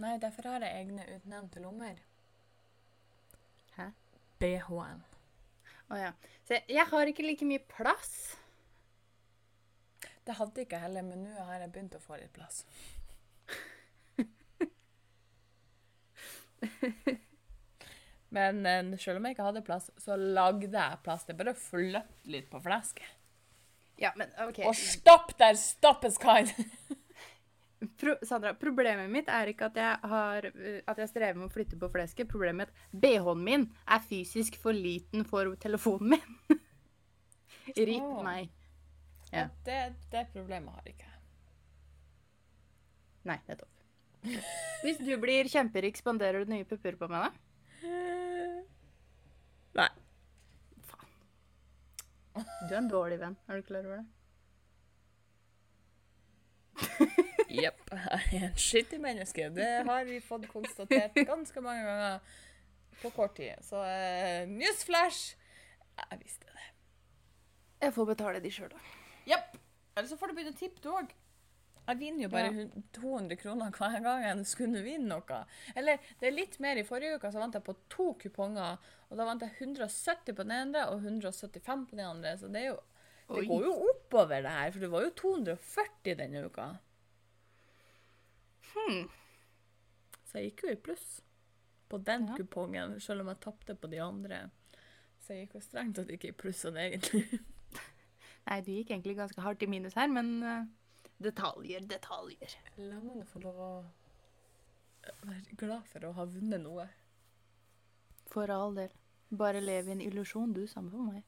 [0.00, 1.98] Nei, derfor har jeg egne utnevnte lommer.
[3.76, 3.90] Hæ?
[4.40, 5.02] BH-en.
[5.92, 6.14] Å ja.
[6.46, 8.14] Så jeg, jeg har ikke like mye plass.
[10.24, 12.62] Det hadde ikke jeg heller, men nå har jeg begynt å få litt plass.
[18.36, 21.26] Men eh, selv om jeg ikke hadde plass, så lagde jeg plass.
[21.26, 23.18] Det er bare å flytte litt på flesket.
[24.00, 24.62] Ja, men OK.
[24.66, 25.54] Og stopp der!
[25.60, 26.52] stoppes is!
[27.98, 31.52] Pro Sandra, problemet mitt er ikke at jeg, har, uh, at jeg strever med å
[31.52, 32.30] flytte på flesket.
[32.30, 36.60] Problemet er at BH-en min er fysisk for liten for telefonen min.
[37.76, 38.22] Rip oh.
[38.24, 38.50] meg.
[39.32, 39.48] Ja.
[39.66, 39.80] Det,
[40.12, 41.20] det problemet har ikke jeg.
[43.28, 43.81] Nei, nettopp.
[44.22, 47.30] Hvis du blir kjemperik, spanderer du nye pupper på meg, da?
[49.82, 49.90] Nei.
[52.36, 53.36] Du er en dårlig venn.
[53.48, 54.08] Er du klar over det?
[57.52, 57.82] Jepp.
[57.92, 59.50] Jeg er en skittig menneske.
[59.52, 62.38] Det har vi fått konstatert ganske mange ganger
[63.02, 63.58] på kort tid.
[63.66, 65.34] Så uh, newsflash!
[65.98, 66.68] Jeg visste det.
[67.82, 68.80] Jeg får betale de sjøl, da.
[69.28, 69.58] Jepp.
[69.96, 71.12] Eller så får du begynne å tippe, du òg.
[71.88, 72.66] Jeg vinner jo bare Ja.
[72.94, 75.40] 200 kroner hver gang jeg skulle vinne noe.
[75.74, 76.76] Eller det er litt mer.
[76.78, 78.78] I forrige uke så vant jeg på to kuponger.
[79.10, 82.36] Og da vant jeg 170 på den ene og 175 på den andre.
[82.38, 82.76] Så det, jo,
[83.34, 84.70] det går jo oppover, det her.
[84.70, 86.68] For det var jo 240 denne uka.
[88.72, 89.08] Hmm.
[90.30, 91.08] Så jeg gikk jo i pluss
[91.92, 92.36] på den Ja.
[92.38, 94.50] kupongen, selv om jeg tapte på de andre.
[95.20, 97.26] Så jeg gikk jo strengt tatt ikke i pluss sånn egentlig.
[98.48, 100.64] Nei, du gikk egentlig ganske hardt i minus her, men eh,
[101.24, 102.56] detaljer, detaljer.
[102.78, 103.72] La meg få lov å
[105.26, 106.86] være glad for å ha vunnet noe.
[108.32, 108.92] For all del.
[109.32, 110.66] Bare lev i en illusjon, du.
[110.68, 111.24] Samme for meg.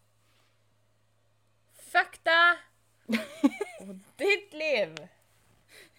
[1.95, 2.64] fuck deg
[3.84, 4.97] og ditt liv.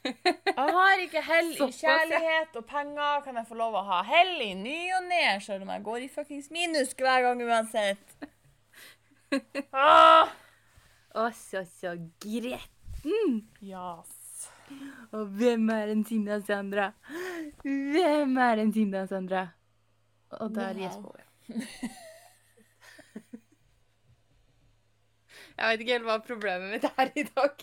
[0.05, 3.21] Jeg har ikke hell i kjærlighet og penger.
[3.25, 6.05] Kan jeg få lov å ha hell i ny og ne, selv om jeg går
[6.05, 8.17] i fuckings minus hver gang uansett?
[9.73, 10.29] Ah!
[11.15, 11.95] Å, så, så
[13.05, 13.47] gretten.
[13.61, 14.49] Yes.
[15.13, 16.89] Og hvem er den sinna Sandra?
[17.63, 19.43] Hvem er den sinna Sandra?
[20.39, 21.21] Og der gjesper hun.
[25.55, 27.61] Jeg vet ikke helt hva problemet mitt er i dag.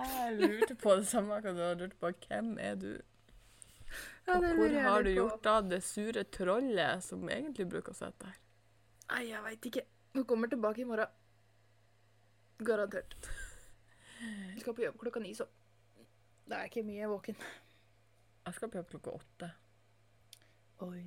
[0.00, 2.12] Jeg lurte på det samme hva du har lurt på.
[2.28, 2.92] Hvem er du?
[4.28, 5.16] Ja, Og hvor jeg har du på.
[5.16, 8.38] gjort av det sure trollet som egentlig bruker å sitte her?
[9.10, 9.82] Nei, jeg veit ikke.
[10.14, 11.10] Hun kommer tilbake i morgen.
[12.62, 13.16] Garantert.
[14.20, 15.46] Vi skal på jobb klokka ni, så
[16.50, 17.36] det er ikke mye våken.
[18.46, 19.50] Jeg skal på jobb klokka åtte,
[20.80, 21.04] Oi.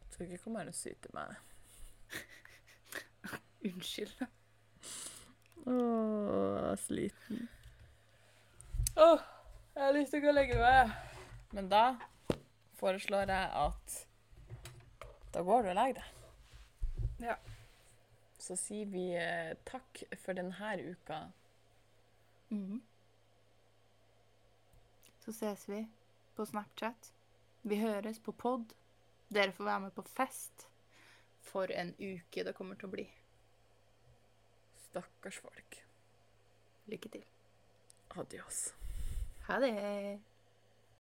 [0.00, 1.34] Jeg skal ikke komme her og til meg.
[3.68, 4.24] Unnskyld.
[5.62, 7.44] Å, jeg er sliten.
[8.98, 9.08] Å,
[9.76, 10.90] jeg har lyst til å gå og legge meg.
[11.54, 11.84] Men da
[12.80, 14.00] foreslår jeg at
[15.34, 16.10] da går du og legger deg.
[17.28, 17.38] Ja.
[18.48, 21.18] Så sier vi eh, takk for denne uka.
[22.48, 22.80] Mm.
[25.20, 25.82] Så ses vi
[26.34, 27.10] på Snapchat.
[27.62, 28.72] Vi høres på pod.
[29.28, 30.64] Dere får være med på fest.
[31.44, 33.04] For en uke det kommer til å bli.
[34.88, 35.82] Stakkars folk.
[36.88, 37.28] Lykke til.
[38.16, 38.70] Adios.
[39.50, 40.27] Ha det.